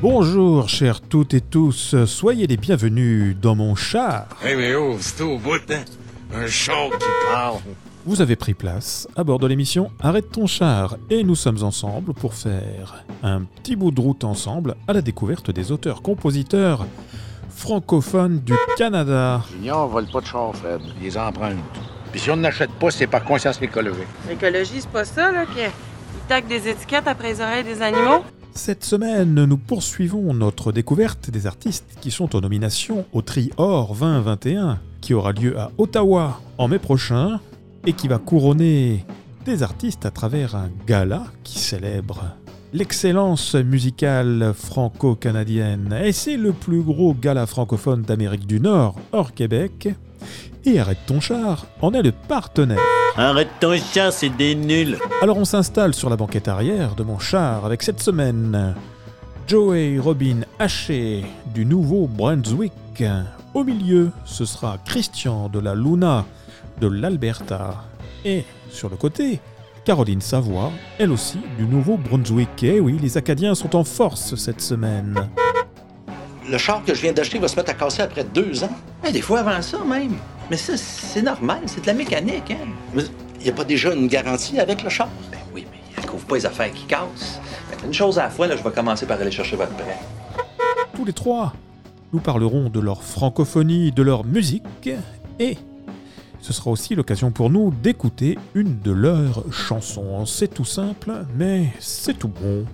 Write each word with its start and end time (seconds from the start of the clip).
Bonjour, 0.00 0.68
chers 0.68 1.00
toutes 1.00 1.34
et 1.34 1.40
tous, 1.40 1.96
soyez 2.04 2.46
les 2.46 2.56
bienvenus 2.56 3.36
dans 3.36 3.56
mon 3.56 3.74
char. 3.74 4.28
Hey, 4.44 4.54
mais 4.54 4.72
oh, 4.76 4.96
c'est 5.00 5.22
au 5.22 5.38
bout, 5.38 5.60
hein? 5.70 5.82
Un 6.32 6.46
char 6.46 6.88
qui 6.90 7.06
parle. 7.32 7.56
Vous 8.06 8.20
avez 8.20 8.36
pris 8.36 8.54
place 8.54 9.08
à 9.16 9.24
bord 9.24 9.40
de 9.40 9.48
l'émission 9.48 9.90
Arrête 9.98 10.30
ton 10.30 10.46
char 10.46 10.96
et 11.10 11.24
nous 11.24 11.34
sommes 11.34 11.64
ensemble 11.64 12.14
pour 12.14 12.34
faire 12.34 13.04
un 13.24 13.42
petit 13.42 13.74
bout 13.74 13.90
de 13.90 14.00
route 14.00 14.22
ensemble 14.22 14.76
à 14.86 14.92
la 14.92 15.02
découverte 15.02 15.50
des 15.50 15.72
auteurs-compositeurs 15.72 16.86
francophones 17.50 18.38
du 18.38 18.54
Canada. 18.76 19.42
Junior 19.50 19.88
vole 19.88 20.06
pas 20.06 20.20
de 20.20 20.26
char, 20.26 20.54
Fred. 20.54 20.80
Les 21.02 21.18
emprunte. 21.18 21.56
Puis 22.12 22.20
si 22.20 22.30
on 22.30 22.36
n'achète 22.36 22.70
pas, 22.70 22.92
c'est 22.92 23.08
par 23.08 23.24
conscience 23.24 23.60
écologique. 23.60 24.06
L'écologie, 24.28 24.80
c'est 24.80 24.90
pas 24.90 25.04
ça, 25.04 25.32
là, 25.32 25.44
qu'ils 25.44 25.70
taquent 26.28 26.46
des 26.46 26.68
étiquettes 26.68 27.08
après 27.08 27.32
les 27.32 27.40
oreilles 27.40 27.64
des 27.64 27.82
animaux? 27.82 28.22
Cette 28.58 28.82
semaine, 28.82 29.44
nous 29.44 29.56
poursuivons 29.56 30.34
notre 30.34 30.72
découverte 30.72 31.30
des 31.30 31.46
artistes 31.46 31.96
qui 32.00 32.10
sont 32.10 32.34
en 32.34 32.40
nomination 32.40 33.06
au 33.12 33.22
Tri 33.22 33.50
Or 33.56 33.94
2021, 33.94 34.80
qui 35.00 35.14
aura 35.14 35.30
lieu 35.30 35.56
à 35.56 35.70
Ottawa 35.78 36.40
en 36.58 36.66
mai 36.66 36.80
prochain 36.80 37.38
et 37.86 37.92
qui 37.92 38.08
va 38.08 38.18
couronner 38.18 39.06
des 39.46 39.62
artistes 39.62 40.06
à 40.06 40.10
travers 40.10 40.56
un 40.56 40.70
gala 40.88 41.22
qui 41.44 41.60
célèbre 41.60 42.24
l'excellence 42.72 43.54
musicale 43.54 44.52
franco-canadienne. 44.56 45.96
Et 46.02 46.10
c'est 46.10 46.36
le 46.36 46.52
plus 46.52 46.82
gros 46.82 47.14
gala 47.14 47.46
francophone 47.46 48.02
d'Amérique 48.02 48.46
du 48.48 48.58
Nord, 48.58 48.96
hors 49.12 49.34
Québec. 49.34 49.88
Et 50.64 50.80
Arrête 50.80 50.98
ton 51.06 51.20
char 51.20 51.66
en 51.80 51.92
est 51.92 52.02
le 52.02 52.12
partenaire. 52.12 52.97
Arrête 53.20 53.48
ton 53.58 53.76
char, 53.76 54.12
c'est 54.12 54.28
des 54.28 54.54
nuls. 54.54 54.96
Alors 55.20 55.38
on 55.38 55.44
s'installe 55.44 55.92
sur 55.92 56.08
la 56.08 56.14
banquette 56.14 56.46
arrière 56.46 56.94
de 56.94 57.02
mon 57.02 57.18
char 57.18 57.66
avec 57.66 57.82
cette 57.82 58.00
semaine 58.00 58.76
Joey 59.48 59.98
Robin 59.98 60.42
Haché 60.60 61.24
du 61.52 61.66
Nouveau-Brunswick. 61.66 63.02
Au 63.54 63.64
milieu, 63.64 64.12
ce 64.24 64.44
sera 64.44 64.78
Christian 64.84 65.48
de 65.48 65.58
la 65.58 65.74
Luna 65.74 66.26
de 66.80 66.86
l'Alberta. 66.86 67.82
Et 68.24 68.44
sur 68.70 68.88
le 68.88 68.94
côté, 68.94 69.40
Caroline 69.84 70.20
Savoie, 70.20 70.70
elle 71.00 71.10
aussi 71.10 71.40
du 71.58 71.64
Nouveau-Brunswick. 71.64 72.62
Et 72.62 72.78
oui, 72.78 73.00
les 73.02 73.18
Acadiens 73.18 73.56
sont 73.56 73.74
en 73.74 73.82
force 73.82 74.36
cette 74.36 74.60
semaine. 74.60 75.28
Le 76.48 76.56
char 76.56 76.84
que 76.84 76.94
je 76.94 77.02
viens 77.02 77.12
d'acheter 77.12 77.40
va 77.40 77.48
se 77.48 77.56
mettre 77.56 77.72
à 77.72 77.74
casser 77.74 78.02
après 78.02 78.22
deux 78.22 78.62
ans. 78.62 78.70
Eh, 79.04 79.10
des 79.10 79.22
fois 79.22 79.40
avant 79.40 79.60
ça 79.60 79.78
même. 79.84 80.14
Mais 80.50 80.56
ça, 80.56 80.76
c'est 80.76 81.22
normal, 81.22 81.60
c'est 81.66 81.82
de 81.82 81.86
la 81.86 81.94
mécanique. 81.94 82.50
Hein? 82.50 82.68
Mais 82.94 83.04
il 83.38 83.44
n'y 83.44 83.50
a 83.50 83.52
pas 83.52 83.64
déjà 83.64 83.94
une 83.94 84.08
garantie 84.08 84.58
avec 84.58 84.82
le 84.82 84.88
char? 84.88 85.08
Ben 85.30 85.38
oui, 85.54 85.66
mais 85.70 85.78
il 85.96 86.02
ne 86.02 86.08
couvre 86.08 86.24
pas 86.24 86.36
les 86.36 86.46
affaires 86.46 86.72
qui 86.72 86.84
cassent. 86.84 87.40
Ben, 87.70 87.86
une 87.86 87.94
chose 87.94 88.18
à 88.18 88.24
la 88.24 88.30
fois, 88.30 88.46
là, 88.46 88.56
je 88.56 88.62
vais 88.62 88.70
commencer 88.70 89.06
par 89.06 89.20
aller 89.20 89.30
chercher 89.30 89.56
votre 89.56 89.74
prêt. 89.74 89.98
Tous 90.94 91.04
les 91.04 91.12
trois, 91.12 91.52
nous 92.12 92.20
parlerons 92.20 92.70
de 92.70 92.80
leur 92.80 93.02
francophonie, 93.02 93.92
de 93.92 94.02
leur 94.02 94.24
musique 94.24 94.90
et 95.38 95.58
ce 96.40 96.52
sera 96.52 96.70
aussi 96.70 96.94
l'occasion 96.94 97.30
pour 97.30 97.50
nous 97.50 97.70
d'écouter 97.70 98.38
une 98.54 98.80
de 98.80 98.92
leurs 98.92 99.44
chansons. 99.52 100.24
C'est 100.24 100.48
tout 100.48 100.64
simple, 100.64 101.12
mais 101.36 101.72
c'est 101.80 102.18
tout 102.18 102.28
bon. 102.28 102.64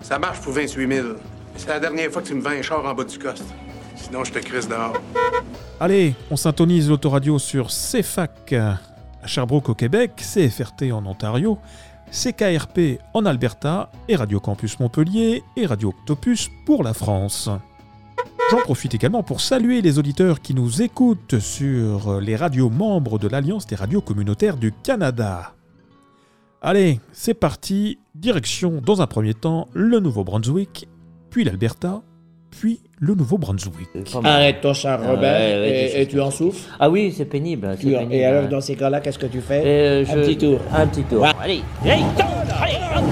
Ça 0.00 0.18
marche 0.18 0.40
pour 0.40 0.52
28 0.52 0.88
000. 0.88 1.08
C'est 1.56 1.68
la 1.68 1.80
dernière 1.80 2.10
fois 2.10 2.22
que 2.22 2.28
tu 2.28 2.34
me 2.34 2.40
vends 2.40 2.50
un 2.50 2.62
char 2.62 2.84
en 2.84 2.94
bas 2.94 3.04
du 3.04 3.18
coste. 3.18 3.44
Sinon, 3.96 4.24
je 4.24 4.32
te 4.32 4.38
crisse 4.38 4.68
dehors. 4.68 4.94
Allez, 5.80 6.16
on 6.28 6.36
syntonise 6.36 6.88
l'autoradio 6.88 7.38
sur 7.38 7.68
CFAC 7.68 8.52
à 8.52 8.80
Sherbrooke 9.26 9.68
au 9.68 9.74
Québec, 9.74 10.10
CFRT 10.16 10.90
en 10.92 11.06
Ontario, 11.06 11.56
CKRP 12.10 12.98
en 13.14 13.24
Alberta 13.24 13.92
et 14.08 14.16
Radio 14.16 14.40
Campus 14.40 14.80
Montpellier 14.80 15.44
et 15.56 15.66
Radio 15.66 15.90
Octopus 15.90 16.50
pour 16.66 16.82
la 16.82 16.94
France. 16.94 17.48
J'en 18.50 18.58
profite 18.58 18.96
également 18.96 19.22
pour 19.22 19.40
saluer 19.40 19.80
les 19.80 20.00
auditeurs 20.00 20.40
qui 20.40 20.52
nous 20.52 20.82
écoutent 20.82 21.38
sur 21.38 22.20
les 22.20 22.34
radios 22.34 22.70
membres 22.70 23.20
de 23.20 23.28
l'Alliance 23.28 23.68
des 23.68 23.76
radios 23.76 24.00
communautaires 24.00 24.56
du 24.56 24.72
Canada. 24.72 25.54
Allez, 26.60 26.98
c'est 27.12 27.34
parti, 27.34 28.00
direction 28.16 28.80
dans 28.84 29.00
un 29.00 29.06
premier 29.06 29.34
temps 29.34 29.68
le 29.74 30.00
Nouveau-Brunswick, 30.00 30.88
puis 31.30 31.44
l'Alberta, 31.44 32.02
puis 32.50 32.80
le 33.00 33.14
Nouveau-Brunswick. 33.14 33.88
Arrête 34.24 34.60
ton 34.60 34.74
char, 34.74 35.00
Robert, 35.00 35.20
ouais, 35.40 35.60
ouais, 35.94 36.02
et, 36.02 36.06
tu 36.06 36.20
en 36.20 36.30
souffres? 36.30 36.68
Ah 36.80 36.90
oui, 36.90 37.12
c'est 37.16 37.24
pénible. 37.24 37.68
c'est 37.76 37.86
Tu- 37.86 37.92
pénible. 37.92 38.12
et 38.14 38.24
alors, 38.24 38.48
dans 38.48 38.60
ces 38.60 38.74
cas-là, 38.74 39.00
qu'est-ce 39.00 39.18
que 39.18 39.26
tu 39.26 39.40
fais? 39.40 39.62
Euh, 39.64 40.02
Un 40.02 40.04
je- 40.16 40.20
petit 40.20 40.36
tour. 40.38 40.60
Un 40.74 40.86
petit 40.86 41.02
tour. 41.04 41.22
Ouais. 41.22 41.28
Allez, 41.40 41.60
hey, 41.84 42.02
allez, 42.60 42.74
hop. 42.96 43.04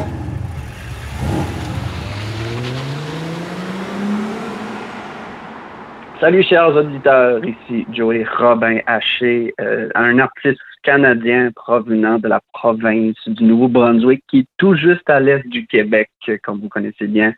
Salut 6.18 6.42
chers 6.44 6.74
auditeurs, 6.74 7.42
ici 7.44 7.86
Joey 7.92 8.24
Robin 8.38 8.78
Haché, 8.86 9.52
euh, 9.60 9.90
un 9.94 10.18
artiste 10.18 10.58
canadien 10.82 11.50
provenant 11.54 12.18
de 12.18 12.26
la 12.26 12.40
province 12.54 13.16
du 13.26 13.44
Nouveau-Brunswick 13.44 14.22
qui 14.26 14.38
est 14.38 14.46
tout 14.56 14.74
juste 14.74 15.10
à 15.10 15.20
l'est 15.20 15.46
du 15.48 15.66
Québec, 15.66 16.08
comme 16.42 16.60
vous 16.60 16.70
connaissez 16.70 17.06
bien. 17.06 17.34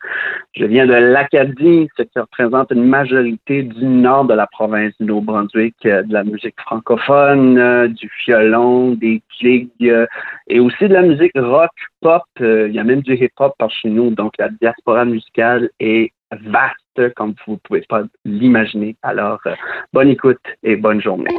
Je 0.54 0.64
viens 0.64 0.86
de 0.86 0.92
l'Acadie, 0.92 1.88
ce 1.96 2.02
qui 2.02 2.18
représente 2.20 2.70
une 2.70 2.84
majorité 2.84 3.64
du 3.64 3.84
nord 3.84 4.26
de 4.26 4.34
la 4.34 4.46
province 4.46 4.92
du 5.00 5.06
Nouveau-Brunswick, 5.06 5.74
euh, 5.86 6.04
de 6.04 6.12
la 6.12 6.22
musique 6.22 6.60
francophone, 6.60 7.58
euh, 7.58 7.88
du 7.88 8.08
violon, 8.26 8.92
des 8.92 9.22
gigs 9.40 9.70
euh, 9.82 10.06
et 10.46 10.60
aussi 10.60 10.86
de 10.86 10.94
la 10.94 11.02
musique 11.02 11.32
rock, 11.34 11.72
pop. 12.00 12.22
Euh, 12.40 12.68
il 12.68 12.76
y 12.76 12.78
a 12.78 12.84
même 12.84 13.02
du 13.02 13.14
hip-hop 13.14 13.54
par 13.58 13.70
chez 13.70 13.88
nous, 13.88 14.10
donc 14.10 14.34
la 14.38 14.50
diaspora 14.50 15.04
musicale 15.04 15.68
est 15.80 16.12
vaste 16.30 16.76
comme 17.16 17.34
vous 17.46 17.52
ne 17.54 17.58
pouvez 17.58 17.82
pas 17.88 18.02
l'imaginer. 18.24 18.96
Alors, 19.02 19.40
euh, 19.46 19.54
bonne 19.92 20.08
écoute 20.08 20.38
et 20.62 20.76
bonne 20.76 21.00
journée. 21.00 21.30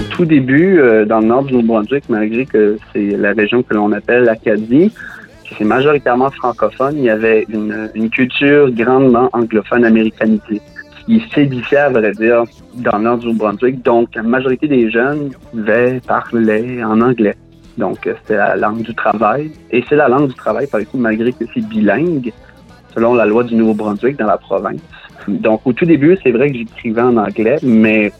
Au 0.00 0.10
tout 0.16 0.24
début, 0.24 0.78
euh, 0.78 1.04
dans 1.04 1.20
le 1.20 1.26
nord 1.26 1.44
du 1.44 1.54
Nouveau-Brunswick, 1.54 2.08
malgré 2.08 2.46
que 2.46 2.78
c'est 2.92 3.16
la 3.16 3.32
région 3.32 3.62
que 3.62 3.74
l'on 3.74 3.92
appelle 3.92 4.24
l'Acadie, 4.24 4.92
qui 5.44 5.54
c'est 5.58 5.64
majoritairement 5.64 6.30
francophone, 6.30 6.96
il 6.96 7.04
y 7.04 7.10
avait 7.10 7.44
une, 7.48 7.90
une 7.94 8.10
culture 8.10 8.70
grandement 8.70 9.28
anglophone 9.32 9.84
américanisée 9.84 10.60
qui 11.06 11.22
sédissait, 11.34 11.76
à 11.76 11.90
vrai 11.90 12.12
dire, 12.12 12.44
dans 12.76 12.96
le 12.98 13.04
nord 13.04 13.18
du 13.18 13.26
Nouveau-Brunswick. 13.26 13.82
Donc, 13.82 14.14
la 14.14 14.22
majorité 14.22 14.68
des 14.68 14.90
jeunes 14.90 15.30
vivaient, 15.52 16.00
parlaient 16.06 16.82
en 16.82 17.00
anglais. 17.00 17.34
Donc, 17.78 18.06
euh, 18.06 18.14
c'était 18.22 18.36
la 18.36 18.56
langue 18.56 18.82
du 18.82 18.94
travail. 18.94 19.50
Et 19.70 19.84
c'est 19.88 19.96
la 19.96 20.08
langue 20.08 20.28
du 20.28 20.34
travail, 20.34 20.66
par 20.66 20.80
exemple, 20.80 20.98
malgré 20.98 21.32
que 21.32 21.44
c'est 21.52 21.66
bilingue, 21.66 22.32
selon 22.94 23.14
la 23.14 23.26
loi 23.26 23.44
du 23.44 23.54
Nouveau-Brunswick 23.54 24.16
dans 24.16 24.26
la 24.26 24.38
province. 24.38 24.80
Donc, 25.28 25.62
au 25.64 25.72
tout 25.72 25.86
début, 25.86 26.16
c'est 26.22 26.30
vrai 26.30 26.50
que 26.50 26.58
j'écrivais 26.58 27.02
en 27.02 27.16
anglais, 27.16 27.56
mais 27.62 28.12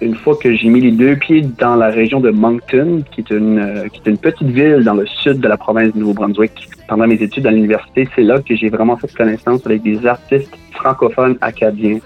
une 0.00 0.14
fois 0.14 0.34
que 0.34 0.54
j'ai 0.54 0.68
mis 0.68 0.80
les 0.80 0.92
deux 0.92 1.16
pieds 1.16 1.42
dans 1.42 1.76
la 1.76 1.90
région 1.90 2.20
de 2.20 2.30
Moncton, 2.30 3.02
qui 3.10 3.20
est 3.20 3.30
une, 3.30 3.58
euh, 3.58 3.88
qui 3.88 4.00
est 4.04 4.10
une 4.10 4.18
petite 4.18 4.48
ville 4.48 4.82
dans 4.82 4.94
le 4.94 5.06
sud 5.06 5.40
de 5.40 5.48
la 5.48 5.58
province 5.58 5.92
du 5.92 5.98
Nouveau-Brunswick, 5.98 6.68
pendant 6.88 7.06
mes 7.06 7.22
études 7.22 7.46
à 7.46 7.50
l'université, 7.50 8.08
c'est 8.16 8.22
là 8.22 8.40
que 8.40 8.56
j'ai 8.56 8.70
vraiment 8.70 8.96
fait 8.96 9.12
connaissance 9.12 9.64
avec 9.66 9.82
des 9.82 10.06
artistes 10.06 10.50
francophones 10.72 11.36
acadiens 11.40 11.98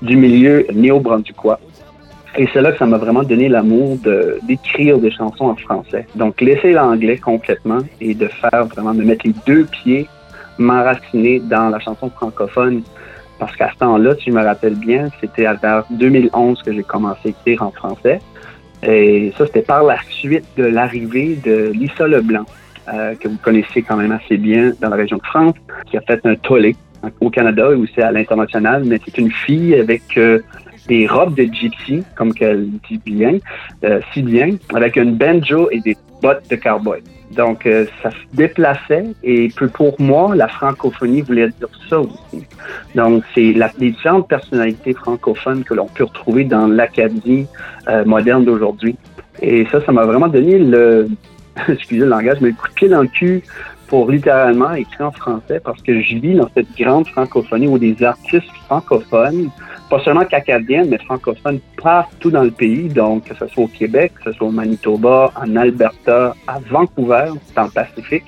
du 0.00 0.16
milieu 0.16 0.66
néo-brunswickois. 0.72 1.60
Et 2.38 2.48
c'est 2.52 2.62
là 2.62 2.72
que 2.72 2.78
ça 2.78 2.86
m'a 2.86 2.96
vraiment 2.96 3.22
donné 3.22 3.48
l'amour 3.48 3.98
d'écrire 4.42 4.98
des 4.98 5.10
chansons 5.10 5.46
en 5.46 5.56
français. 5.56 6.06
Donc, 6.14 6.40
laisser 6.40 6.72
l'anglais 6.72 7.18
complètement 7.18 7.80
et 8.00 8.14
de 8.14 8.26
faire 8.26 8.64
vraiment, 8.66 8.94
de 8.94 9.02
mettre 9.02 9.26
les 9.26 9.34
deux 9.46 9.64
pieds, 9.64 10.08
m'enraciner 10.58 11.40
dans 11.40 11.68
la 11.68 11.78
chanson 11.78 12.08
francophone. 12.10 12.82
Parce 13.38 13.54
qu'à 13.56 13.70
ce 13.72 13.78
temps-là, 13.78 14.14
si 14.16 14.30
je 14.30 14.36
me 14.36 14.42
rappelle 14.42 14.76
bien, 14.76 15.08
c'était 15.20 15.42
vers 15.42 15.84
2011 15.90 16.62
que 16.62 16.72
j'ai 16.72 16.82
commencé 16.82 17.20
à 17.26 17.28
écrire 17.28 17.62
en 17.62 17.70
français. 17.70 18.20
Et 18.82 19.32
ça, 19.36 19.46
c'était 19.46 19.62
par 19.62 19.84
la 19.84 19.98
suite 20.08 20.46
de 20.56 20.64
l'arrivée 20.64 21.38
de 21.44 21.70
Lisa 21.74 22.06
Leblanc, 22.06 22.46
euh, 22.92 23.14
que 23.14 23.28
vous 23.28 23.38
connaissez 23.42 23.82
quand 23.82 23.96
même 23.96 24.12
assez 24.12 24.38
bien 24.38 24.72
dans 24.80 24.88
la 24.88 24.96
région 24.96 25.18
de 25.18 25.24
France, 25.24 25.54
qui 25.86 25.96
a 25.98 26.00
fait 26.00 26.24
un 26.24 26.34
tollé 26.36 26.76
au 27.20 27.30
Canada 27.30 27.68
et 27.72 27.74
aussi 27.74 28.00
à 28.00 28.10
l'international. 28.10 28.84
Mais 28.84 28.98
c'est 29.04 29.18
une 29.18 29.30
fille 29.30 29.74
avec 29.74 30.16
euh, 30.16 30.40
des 30.88 31.06
robes 31.06 31.34
de 31.34 31.44
gypsy, 31.44 32.02
comme 32.16 32.34
qu'elle 32.34 32.68
dit 32.88 33.00
bien, 33.04 33.38
euh, 33.84 34.00
si 34.12 34.22
bien, 34.22 34.50
avec 34.74 34.96
une 34.96 35.14
banjo 35.16 35.68
et 35.70 35.80
des 35.80 35.96
bottes 36.20 36.48
de 36.50 36.56
cowboy. 36.56 37.02
Donc, 37.36 37.66
euh, 37.66 37.86
ça 38.02 38.10
se 38.10 38.36
déplaçait 38.36 39.06
et 39.22 39.48
pour 39.72 40.00
moi, 40.00 40.36
la 40.36 40.48
francophonie 40.48 41.22
voulait 41.22 41.48
dire 41.48 41.68
ça 41.88 42.00
aussi. 42.00 42.46
Donc, 42.94 43.24
c'est 43.34 43.52
la, 43.52 43.70
les 43.78 43.90
différentes 43.90 44.28
personnalités 44.28 44.92
francophones 44.92 45.64
que 45.64 45.74
l'on 45.74 45.86
peut 45.86 46.04
retrouver 46.04 46.44
dans 46.44 46.66
l'Acadie 46.66 47.46
euh, 47.88 48.04
moderne 48.04 48.44
d'aujourd'hui. 48.44 48.96
Et 49.40 49.66
ça, 49.72 49.82
ça 49.84 49.92
m'a 49.92 50.04
vraiment 50.04 50.28
donné 50.28 50.58
le, 50.58 51.08
excusez 51.68 52.00
le 52.00 52.06
langage, 52.06 52.38
mais 52.40 52.50
le 52.50 52.54
coup 52.54 52.68
de 52.68 52.74
pied 52.74 52.88
dans 52.88 53.02
le 53.02 53.08
cul 53.08 53.42
pour 53.88 54.10
littéralement 54.10 54.72
écrire 54.72 55.08
en 55.08 55.12
français 55.12 55.60
parce 55.62 55.82
que 55.82 56.00
je 56.00 56.16
vis 56.16 56.34
dans 56.34 56.48
cette 56.54 56.74
grande 56.78 57.06
francophonie 57.08 57.68
où 57.68 57.78
des 57.78 58.02
artistes 58.02 58.48
francophones 58.66 59.50
pas 59.92 60.02
seulement 60.02 60.24
qu'acadienne, 60.24 60.88
mais 60.88 60.96
francophone 60.96 61.60
partout 61.76 62.30
dans 62.30 62.44
le 62.44 62.50
pays. 62.50 62.88
Donc, 62.88 63.24
que 63.24 63.34
ce 63.34 63.46
soit 63.48 63.64
au 63.64 63.68
Québec, 63.68 64.14
que 64.14 64.30
ce 64.30 64.38
soit 64.38 64.46
au 64.46 64.50
Manitoba, 64.50 65.30
en 65.36 65.54
Alberta, 65.54 66.34
à 66.46 66.58
Vancouver, 66.70 67.26
dans 67.54 67.64
le 67.64 67.70
Pacifique, 67.70 68.24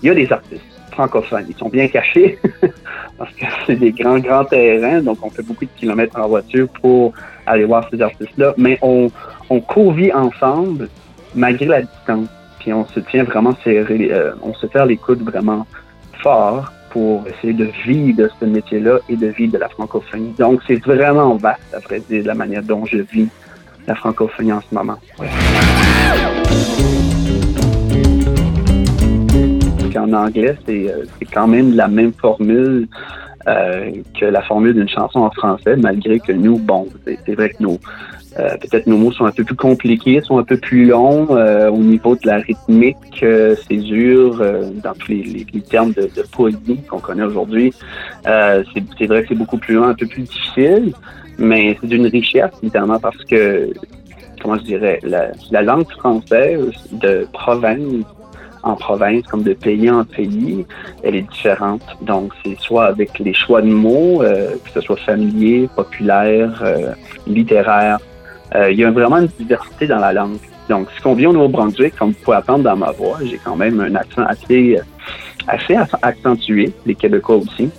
il 0.00 0.06
y 0.06 0.10
a 0.10 0.14
des 0.14 0.32
artistes 0.32 0.62
francophones. 0.92 1.46
Ils 1.48 1.56
sont 1.56 1.68
bien 1.68 1.88
cachés 1.88 2.38
parce 3.18 3.34
que 3.34 3.44
c'est 3.66 3.74
des 3.74 3.90
grands, 3.90 4.20
grands 4.20 4.44
terrains. 4.44 5.02
Donc, 5.02 5.18
on 5.22 5.30
fait 5.30 5.42
beaucoup 5.42 5.64
de 5.64 5.70
kilomètres 5.76 6.16
en 6.16 6.28
voiture 6.28 6.68
pour 6.80 7.12
aller 7.44 7.64
voir 7.64 7.88
ces 7.90 8.00
artistes-là. 8.00 8.54
Mais 8.56 8.78
on, 8.80 9.10
on 9.48 9.60
co-vit 9.60 10.12
ensemble 10.12 10.88
malgré 11.34 11.66
la 11.66 11.82
distance. 11.82 12.28
Puis 12.60 12.72
on 12.72 12.86
se 12.86 13.00
tient 13.00 13.24
vraiment 13.24 13.56
serré, 13.64 14.10
euh, 14.12 14.30
on 14.44 14.54
se 14.54 14.68
fait 14.68 14.86
l'écoute 14.86 15.22
vraiment 15.22 15.66
fort 16.22 16.70
pour 16.90 17.26
essayer 17.26 17.52
de 17.52 17.68
vivre 17.86 18.18
de 18.18 18.30
ce 18.38 18.44
métier-là 18.44 18.98
et 19.08 19.16
de 19.16 19.28
vivre 19.28 19.52
de 19.52 19.58
la 19.58 19.68
francophonie. 19.68 20.34
Donc, 20.38 20.60
c'est 20.66 20.84
vraiment 20.84 21.36
vaste, 21.36 21.60
à 21.74 21.78
vrai 21.78 22.00
dire, 22.00 22.24
la 22.26 22.34
manière 22.34 22.62
dont 22.62 22.84
je 22.84 22.98
vis 22.98 23.28
la 23.86 23.94
francophonie 23.94 24.52
en 24.52 24.60
ce 24.60 24.74
moment. 24.74 24.98
En 29.96 30.12
anglais, 30.14 30.56
euh, 30.68 31.04
c'est 31.18 31.24
quand 31.26 31.46
même 31.46 31.74
la 31.74 31.86
même 31.86 32.12
formule 32.12 32.88
euh, 33.48 33.90
que 34.18 34.24
la 34.24 34.40
formule 34.42 34.74
d'une 34.74 34.88
chanson 34.88 35.20
en 35.20 35.30
français, 35.30 35.76
malgré 35.76 36.20
que 36.20 36.32
nous, 36.32 36.58
bon, 36.58 36.88
c'est 37.04 37.34
vrai 37.34 37.50
que 37.50 37.56
nous, 37.60 37.78
euh, 38.38 38.56
peut-être 38.58 38.86
nos 38.86 38.96
mots 38.96 39.10
sont 39.12 39.24
un 39.24 39.32
peu 39.32 39.42
plus 39.42 39.56
compliqués, 39.56 40.20
sont 40.20 40.38
un 40.38 40.44
peu 40.44 40.56
plus 40.56 40.84
longs 40.84 41.36
euh, 41.36 41.68
au 41.68 41.78
niveau 41.78 42.14
de 42.14 42.26
la 42.26 42.36
rythmique, 42.36 42.96
euh, 43.22 43.56
césure, 43.68 44.40
dans 44.82 44.92
tous 44.92 45.10
les, 45.10 45.46
les, 45.52 45.60
termes 45.62 45.92
de, 45.92 46.02
de 46.02 46.22
poésie 46.30 46.80
qu'on 46.88 47.00
connaît 47.00 47.24
aujourd'hui. 47.24 47.72
c'est 48.24 49.06
vrai 49.06 49.22
que 49.22 49.28
c'est 49.28 49.34
beaucoup 49.34 49.58
plus 49.58 49.74
long, 49.74 49.84
un 49.84 49.94
peu 49.94 50.06
plus 50.06 50.22
difficile, 50.22 50.92
mais 51.38 51.76
c'est 51.80 51.88
d'une 51.88 52.06
richesse, 52.06 52.52
évidemment, 52.62 53.00
parce 53.00 53.24
que, 53.24 53.72
comment 54.40 54.56
je 54.58 54.64
dirais, 54.64 55.00
la, 55.02 55.32
la 55.50 55.62
langue 55.62 55.90
française 55.90 56.70
de 56.92 57.26
province 57.32 58.04
en 58.62 58.76
province 58.76 59.22
comme 59.22 59.42
de 59.42 59.54
pays 59.54 59.90
en 59.90 60.04
pays, 60.04 60.66
elle 61.02 61.16
est 61.16 61.22
différente. 61.22 61.80
Donc, 62.02 62.30
c'est 62.44 62.58
soit 62.60 62.84
avec 62.84 63.18
les 63.18 63.32
choix 63.32 63.62
de 63.62 63.68
mots, 63.68 64.18
que 64.18 64.70
ce 64.74 64.82
soit 64.82 64.98
familier, 64.98 65.66
populaire, 65.74 66.62
littéraire, 67.26 67.98
euh, 67.98 68.09
il 68.54 68.78
y 68.78 68.84
a 68.84 68.90
vraiment 68.90 69.18
une 69.18 69.28
diversité 69.38 69.86
dans 69.86 69.98
la 69.98 70.12
langue. 70.12 70.38
Donc, 70.70 70.86
si 70.96 71.04
on 71.04 71.14
vient 71.14 71.30
au 71.30 71.32
Nouveau-Brunswick, 71.32 71.96
comme 71.96 72.10
vous 72.10 72.24
pouvez 72.24 72.36
attendre 72.36 72.62
dans 72.62 72.76
ma 72.76 72.92
voix, 72.92 73.18
j'ai 73.24 73.38
quand 73.38 73.56
même 73.56 73.80
un 73.80 73.92
accent 73.96 74.22
assez, 74.22 74.78
euh, 74.78 74.82
assez 75.48 75.76
accentué, 76.00 76.72
les 76.86 76.94
Québécois 76.94 77.36
aussi. 77.36 77.70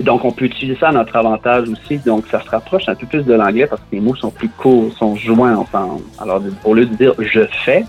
Donc, 0.00 0.26
on 0.26 0.30
peut 0.30 0.44
utiliser 0.44 0.78
ça 0.78 0.88
à 0.88 0.92
notre 0.92 1.16
avantage 1.16 1.70
aussi. 1.70 1.96
Donc, 1.98 2.26
ça 2.30 2.42
se 2.42 2.50
rapproche 2.50 2.86
un 2.86 2.94
peu 2.94 3.06
plus 3.06 3.22
de 3.22 3.32
l'anglais 3.32 3.66
parce 3.66 3.80
que 3.80 3.96
les 3.96 4.00
mots 4.00 4.14
sont 4.14 4.30
plus 4.30 4.50
courts, 4.50 4.92
sont 4.92 5.16
joints 5.16 5.56
ensemble. 5.56 6.02
Alors, 6.20 6.42
au 6.64 6.74
lieu 6.74 6.84
de 6.84 6.94
dire 6.94 7.14
je 7.18 7.46
fais, 7.64 7.86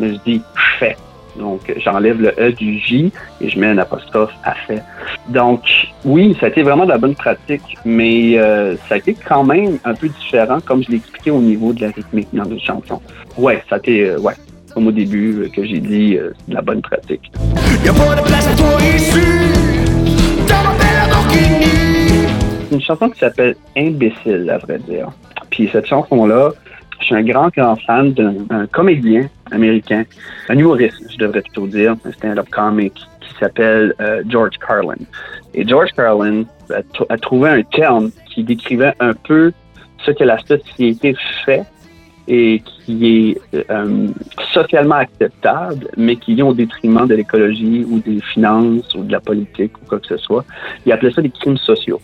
mais 0.00 0.14
je 0.14 0.18
dis 0.26 0.42
je 0.56 0.78
fais. 0.80 0.96
Donc, 1.38 1.72
j'enlève 1.76 2.20
le 2.20 2.34
E 2.40 2.50
du 2.52 2.78
J 2.80 3.12
et 3.40 3.48
je 3.48 3.58
mets 3.58 3.68
un 3.68 3.78
apostrophe 3.78 4.32
à 4.42 4.54
fait. 4.54 4.82
Donc, 5.28 5.62
oui, 6.04 6.36
ça 6.40 6.46
a 6.46 6.48
été 6.48 6.62
vraiment 6.62 6.84
de 6.84 6.90
la 6.90 6.98
bonne 6.98 7.14
pratique, 7.14 7.76
mais 7.84 8.36
euh, 8.36 8.76
ça 8.88 8.96
a 8.96 8.98
été 8.98 9.14
quand 9.14 9.44
même 9.44 9.78
un 9.84 9.94
peu 9.94 10.08
différent, 10.08 10.58
comme 10.64 10.82
je 10.82 10.90
l'ai 10.90 10.96
expliqué 10.96 11.30
au 11.30 11.40
niveau 11.40 11.72
de 11.72 11.82
la 11.82 11.90
rythmique 11.90 12.28
dans 12.32 12.44
une 12.44 12.60
chanson. 12.60 13.00
Ouais, 13.38 13.62
ça 13.68 13.76
a 13.76 13.78
été, 13.78 14.06
euh, 14.06 14.18
ouais, 14.18 14.34
comme 14.74 14.88
au 14.88 14.92
début 14.92 15.42
euh, 15.42 15.48
que 15.48 15.64
j'ai 15.64 15.78
dit, 15.78 16.16
euh, 16.16 16.32
de 16.48 16.54
la 16.54 16.62
bonne 16.62 16.82
pratique. 16.82 17.30
C'est 22.68 22.74
une 22.74 22.82
chanson 22.82 23.08
qui 23.10 23.18
s'appelle 23.20 23.54
Imbécile, 23.76 24.50
à 24.50 24.58
vrai 24.58 24.78
dire. 24.78 25.08
Puis 25.50 25.68
cette 25.70 25.86
chanson-là, 25.86 26.50
je 26.98 27.06
suis 27.06 27.14
un 27.14 27.22
grand, 27.22 27.48
grand 27.48 27.76
fan 27.76 28.12
d'un 28.12 28.66
comédien 28.72 29.28
américain, 29.52 30.04
un 30.48 30.58
humoriste, 30.58 30.96
je 31.12 31.18
devrais 31.18 31.42
plutôt 31.42 31.66
dire, 31.66 31.94
un 32.04 32.12
stand-up 32.12 32.48
comic 32.50 32.94
s'appelle 33.42 33.94
euh, 34.00 34.22
George 34.28 34.56
Carlin. 34.64 35.02
Et 35.54 35.66
George 35.66 35.90
Carlin 35.96 36.44
a, 37.08 37.18
trouvé 37.18 37.50
un 37.50 37.62
terme 37.62 38.10
qui 38.26 38.44
décrivait 38.44 38.94
un 39.00 39.14
peu 39.14 39.52
ce 40.04 40.10
que 40.10 40.24
la 40.24 40.38
société 40.38 41.14
fait 41.44 41.64
et 42.28 42.62
qui 42.64 43.36
est 43.54 43.70
euh, 43.70 44.08
socialement 44.52 44.96
acceptable, 44.96 45.88
mais 45.96 46.16
qui 46.16 46.38
est 46.38 46.42
au 46.42 46.54
détriment 46.54 47.06
de 47.06 47.14
l'écologie 47.14 47.84
ou 47.88 47.98
des 47.98 48.20
finances 48.20 48.94
ou 48.94 49.02
de 49.02 49.12
la 49.12 49.20
politique 49.20 49.72
ou 49.82 49.86
quoi 49.86 49.98
que 49.98 50.06
ce 50.06 50.16
soit. 50.16 50.44
Il 50.86 50.92
appelait 50.92 51.10
ça 51.10 51.20
des 51.20 51.30
crimes 51.30 51.56
sociaux. 51.56 52.00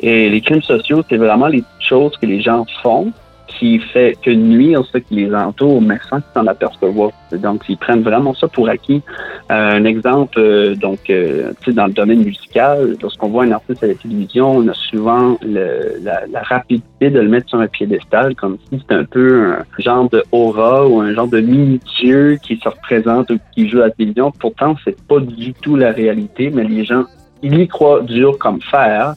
Et 0.00 0.28
les 0.28 0.40
crimes 0.40 0.62
sociaux, 0.62 1.02
c'est 1.08 1.16
vraiment 1.16 1.46
les 1.46 1.62
choses 1.80 2.16
que 2.20 2.26
les 2.26 2.40
gens 2.40 2.66
font 2.82 3.12
qui 3.58 3.78
fait 3.78 4.16
que 4.22 4.30
nuire 4.30 4.84
ceux 4.92 5.00
qui 5.00 5.16
les 5.16 5.34
entourent, 5.34 5.80
mais 5.80 5.98
sans 6.08 6.20
qu'ils 6.20 6.32
s'en 6.34 6.46
aperçoivent. 6.46 7.10
Donc, 7.32 7.62
ils 7.68 7.76
prennent 7.76 8.02
vraiment 8.02 8.34
ça 8.34 8.48
pour 8.48 8.68
acquis. 8.68 9.02
Euh, 9.50 9.78
un 9.78 9.84
exemple, 9.84 10.38
euh, 10.38 10.74
donc, 10.74 11.10
euh, 11.10 11.52
dans 11.68 11.86
le 11.86 11.92
domaine 11.92 12.22
musical, 12.24 12.96
lorsqu'on 13.00 13.28
voit 13.28 13.44
un 13.44 13.52
artiste 13.52 13.82
à 13.82 13.88
la 13.88 13.94
télévision, 13.94 14.56
on 14.56 14.68
a 14.68 14.74
souvent 14.74 15.36
le, 15.42 15.98
la, 16.02 16.26
la, 16.30 16.42
rapidité 16.42 17.10
de 17.10 17.20
le 17.20 17.28
mettre 17.28 17.48
sur 17.48 17.58
un 17.58 17.66
piédestal, 17.66 18.34
comme 18.34 18.58
si 18.70 18.78
c'était 18.78 18.94
un 18.94 19.04
peu 19.04 19.52
un 19.52 19.64
genre 19.78 20.08
de 20.10 20.22
aura 20.32 20.86
ou 20.86 21.00
un 21.00 21.12
genre 21.14 21.28
de 21.28 21.40
mini-dieu 21.40 22.38
qui 22.42 22.56
se 22.56 22.68
représente 22.68 23.30
ou 23.30 23.38
qui 23.54 23.68
joue 23.68 23.80
à 23.80 23.86
la 23.86 23.90
télévision. 23.90 24.32
Pourtant, 24.38 24.76
c'est 24.84 25.00
pas 25.06 25.20
du 25.20 25.54
tout 25.54 25.76
la 25.76 25.92
réalité, 25.92 26.50
mais 26.50 26.64
les 26.64 26.84
gens 26.84 27.04
il 27.42 27.58
y 27.58 27.68
croit 27.68 28.02
dur 28.02 28.38
comme 28.38 28.60
fer. 28.62 29.14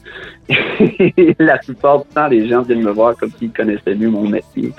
la 1.38 1.58
plupart 1.58 1.98
du 1.98 2.08
temps, 2.14 2.26
les 2.28 2.48
gens 2.48 2.62
viennent 2.62 2.82
me 2.82 2.90
voir 2.90 3.16
comme 3.16 3.30
s'ils 3.38 3.52
connaissaient 3.52 3.94
mieux 3.94 4.08
mon 4.08 4.28
métier. 4.28 4.72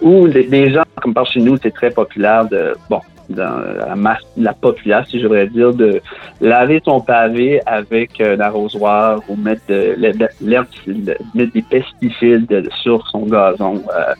Ou 0.00 0.26
les, 0.26 0.72
gens, 0.72 0.82
comme 1.00 1.14
par 1.14 1.26
chez 1.26 1.40
nous, 1.40 1.56
c'est 1.62 1.72
très 1.72 1.90
populaire 1.90 2.48
de, 2.48 2.74
bon, 2.90 3.00
dans 3.28 3.60
la 3.86 3.96
masse, 3.96 4.22
la 4.36 4.52
populace, 4.52 5.08
si 5.08 5.18
je 5.18 5.24
devrais 5.24 5.46
dire, 5.46 5.72
de 5.72 6.00
laver 6.40 6.80
son 6.84 7.00
pavé 7.00 7.60
avec 7.66 8.20
un 8.20 8.40
arrosoir 8.40 9.20
ou 9.28 9.36
mettre 9.36 9.62
de, 9.68 9.96
l'herbe, 10.40 10.66
mettre 11.34 11.52
des 11.52 11.62
pesticides 11.62 12.68
sur 12.82 13.06
son 13.08 13.26
gazon, 13.26 13.82
euh, 13.94 14.14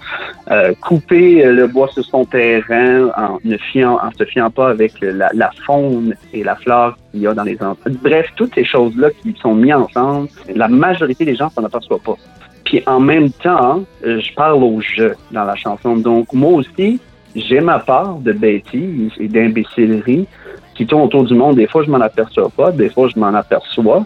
euh, 0.50 0.72
couper 0.80 1.44
le 1.44 1.66
bois 1.66 1.88
sur 1.88 2.04
son 2.04 2.24
terrain 2.24 3.08
en 3.16 3.38
ne 3.44 3.56
fiant, 3.56 3.98
en 4.02 4.10
se 4.16 4.24
fiant 4.24 4.50
pas 4.50 4.70
avec 4.70 4.94
la, 5.00 5.50
faune 5.66 6.14
et 6.32 6.42
la 6.42 6.56
flore 6.56 6.96
qu'il 7.10 7.20
y 7.20 7.26
a 7.26 7.34
dans 7.34 7.44
les 7.44 7.60
entreprises. 7.62 7.98
Bref, 8.02 8.26
toutes 8.36 8.54
ces 8.54 8.64
choses-là 8.64 9.10
qui 9.22 9.34
sont 9.40 9.54
mises 9.54 9.74
ensemble, 9.74 10.28
la 10.54 10.68
majorité 10.68 11.24
des 11.24 11.34
gens 11.34 11.50
s'en 11.50 11.64
aperçoivent 11.64 12.00
pas. 12.00 12.16
Puis 12.64 12.82
en 12.86 13.00
même 13.00 13.30
temps, 13.30 13.82
je 14.02 14.34
parle 14.34 14.62
au 14.62 14.80
jeu 14.80 15.14
dans 15.30 15.44
la 15.44 15.56
chanson. 15.56 15.96
Donc 15.96 16.32
moi 16.32 16.52
aussi, 16.52 17.00
j'ai 17.34 17.60
ma 17.60 17.78
part 17.78 18.16
de 18.16 18.32
bêtises 18.32 19.12
et 19.18 19.28
d'imbécilerie 19.28 20.26
qui 20.74 20.86
tournent 20.86 21.02
autour 21.02 21.24
du 21.24 21.34
monde. 21.34 21.56
Des 21.56 21.66
fois, 21.66 21.82
je 21.82 21.90
m'en 21.90 22.00
aperçois 22.00 22.50
pas, 22.50 22.72
des 22.72 22.90
fois, 22.90 23.08
je 23.08 23.18
m'en 23.18 23.34
aperçois. 23.34 24.04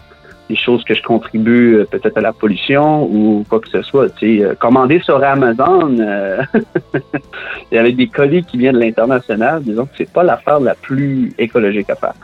Des 0.49 0.55
choses 0.55 0.85
que 0.85 0.95
je 0.95 1.03
contribue 1.03 1.75
euh, 1.75 1.85
peut-être 1.87 2.19
à 2.19 2.21
la 2.21 2.33
pollution 2.33 3.03
ou 3.03 3.45
quoi 3.49 3.59
que 3.59 3.69
ce 3.69 3.83
soit. 3.83 4.09
Tu 4.11 4.39
sais, 4.39 4.45
euh, 4.45 4.55
commander 4.55 5.01
sur 5.01 5.21
Amazon 5.25 5.99
euh, 5.99 6.41
et 7.73 7.79
avec 7.79 7.97
des 7.97 8.07
colis 8.07 8.45
qui 8.45 8.57
viennent 8.57 8.77
de 8.77 8.79
l'international, 8.79 9.65
disons 9.65 9.87
que 9.87 9.93
c'est 9.99 10.13
pas 10.13 10.23
l'affaire 10.23 10.61
la 10.61 10.77
plus 10.77 11.33
écologique 11.39 11.91
à 11.91 11.97
faire. 11.97 12.15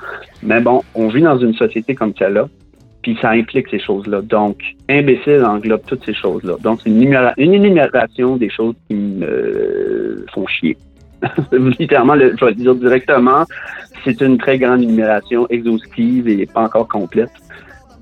Mais 0.40 0.60
bon, 0.60 0.82
on 0.94 1.08
vit 1.08 1.22
dans 1.22 1.36
une 1.36 1.54
société 1.54 1.96
comme 1.96 2.12
celle-là, 2.16 2.46
puis 3.02 3.18
ça 3.20 3.30
implique 3.30 3.68
ces 3.68 3.80
choses-là. 3.80 4.22
Donc, 4.22 4.56
imbécile 4.88 5.44
englobe 5.44 5.82
toutes 5.88 6.04
ces 6.04 6.14
choses-là. 6.14 6.54
Donc, 6.62 6.78
c'est 6.84 6.90
une 6.90 7.02
énumération 7.54 8.36
des 8.36 8.50
choses 8.50 8.76
qui 8.88 8.94
me 8.94 10.24
font 10.32 10.46
chier. 10.46 10.76
littéralement, 11.78 12.14
je 12.14 12.44
vais 12.44 12.50
le 12.50 12.54
dire 12.54 12.74
directement, 12.74 13.44
c'est 14.04 14.20
une 14.20 14.38
très 14.38 14.58
grande 14.58 14.82
énumération 14.82 15.46
exhaustive 15.48 16.28
et 16.28 16.46
pas 16.46 16.62
encore 16.62 16.88
complète. 16.88 17.30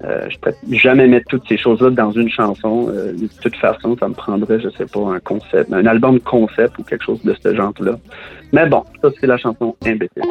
Euh, 0.03 0.29
je 0.31 0.39
peux 0.39 0.53
jamais 0.71 1.07
mettre 1.07 1.27
toutes 1.29 1.47
ces 1.47 1.59
choses-là 1.59 1.91
dans 1.91 2.11
une 2.11 2.31
chanson. 2.31 2.89
Euh, 2.89 3.12
de 3.12 3.29
toute 3.43 3.57
façon, 3.57 3.97
ça 3.99 4.09
me 4.09 4.15
prendrait, 4.15 4.59
je 4.59 4.71
sais 4.71 4.87
pas, 4.87 5.00
un 5.00 5.21
concept, 5.21 5.71
un 5.73 5.85
album 5.85 6.19
concept 6.21 6.79
ou 6.79 6.85
quelque 6.85 7.05
chose 7.05 7.23
de 7.23 7.37
ce 7.43 7.55
genre-là. 7.55 7.99
Mais 8.53 8.67
bon, 8.67 8.83
ça 9.03 9.11
c'est 9.21 9.27
la 9.27 9.37
chanson 9.37 9.77
Imbécile. 9.85 10.23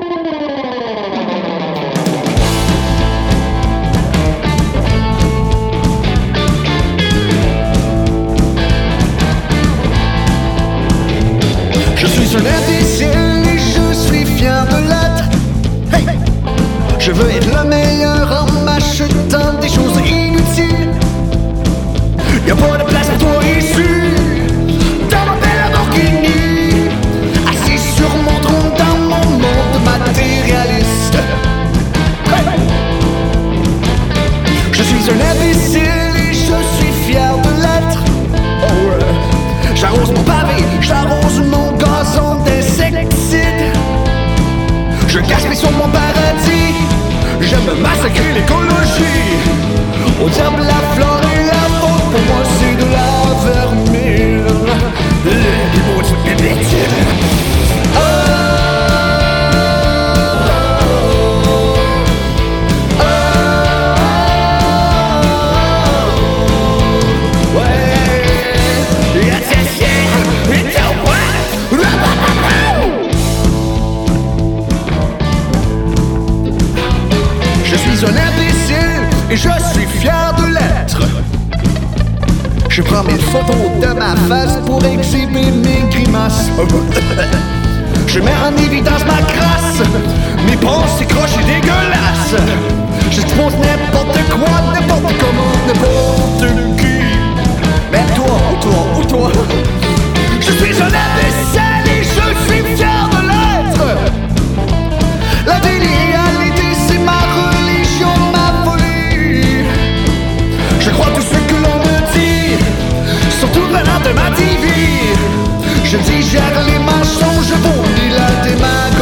Les 116.68 116.80
mensonges, 116.80 117.48
je 117.48 117.56
vomis 117.56 118.10
la 118.10 118.30
démagogie. 118.44 118.99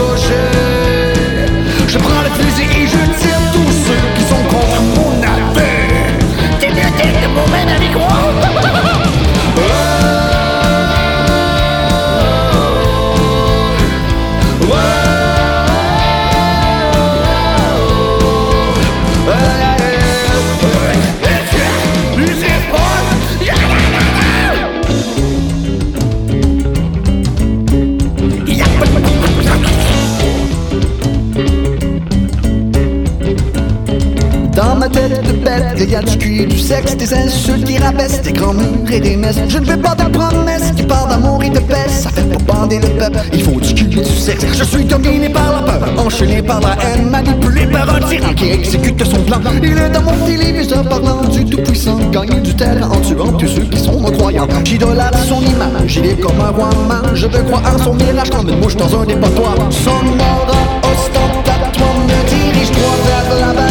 Y 35.90 35.96
a 35.96 36.02
du 36.02 36.18
cul, 36.18 36.46
du 36.46 36.60
sexe, 36.60 36.96
des 36.96 37.14
insultes 37.14 37.64
qui 37.66 37.78
rabaissent, 37.78 38.22
des 38.22 38.34
grands 38.34 38.54
murs 38.54 38.92
et 38.92 39.00
des 39.00 39.16
messes. 39.16 39.40
Je 39.48 39.58
ne 39.58 39.66
veux 39.66 39.78
pas 39.78 39.96
de 39.96 40.04
promesses 40.10 40.72
qui 40.76 40.84
parlent 40.84 41.10
d'amour 41.10 41.42
et 41.44 41.50
de 41.50 41.60
paix. 41.60 41.88
Ça 41.88 42.10
fait 42.10 42.24
pour 42.24 42.42
bander 42.42 42.80
le 42.80 42.90
peuple, 42.90 43.20
il 43.34 43.44
faut 43.44 43.60
du 43.60 43.74
cul 43.74 44.00
et 44.00 44.04
du 44.04 44.18
sexe. 44.18 44.46
Je 44.54 44.64
suis 44.64 44.84
dominé 44.84 45.30
par 45.30 45.52
la 45.54 45.72
peur, 45.72 46.06
enchaîné 46.06 46.42
par 46.42 46.60
la 46.62 46.76
haine, 46.84 47.10
manipulé 47.10 47.66
par 47.68 47.90
un 47.90 48.00
tyran 48.02 48.34
qui 48.34 48.50
exécute 48.50 49.04
son 49.06 49.22
plan. 49.24 49.40
Il 49.64 49.78
est 49.78 49.90
dans 49.90 50.02
mon 50.02 50.26
téléviseur 50.26 50.84
parlant 50.84 51.24
du 51.24 51.46
tout-puissant, 51.46 51.98
gagner 52.12 52.42
du 52.42 52.56
terrain 52.56 52.90
en 52.90 53.00
tuant 53.02 53.32
tous 53.34 53.48
ceux 53.48 53.64
qui 53.64 53.80
sont 53.80 54.00
non-croyants. 54.00 54.48
J'idolâtre 54.64 55.20
son 55.20 55.42
image, 55.42 55.98
il 55.98 56.06
est 56.06 56.20
comme 56.20 56.40
un 56.42 56.50
roi 56.50 56.70
man. 56.88 57.12
Je 57.14 57.28
veux 57.28 57.44
croire 57.44 57.64
en 57.74 57.78
son 57.78 57.94
mirage 57.94 58.30
comme 58.30 58.50
une 58.50 58.60
mouche 58.60 58.76
dans 58.76 59.02
un 59.02 59.06
dépotoir. 59.06 59.56
Son 59.70 59.92
aura 59.92 60.58
ostentatoire 60.84 61.96
me 62.08 62.30
dirige 62.30 62.72
droit 62.72 62.98
vers 63.06 63.40
l'abattoir. 63.40 63.67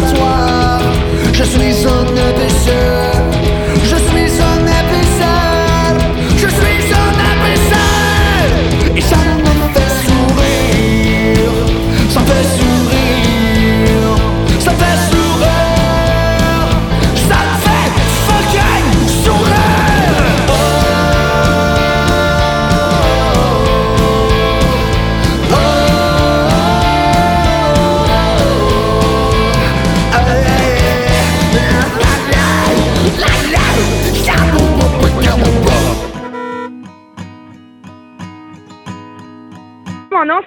Je 1.37 1.43
suis 1.43 1.85
un 1.85 2.17
imbécile. 2.17 2.76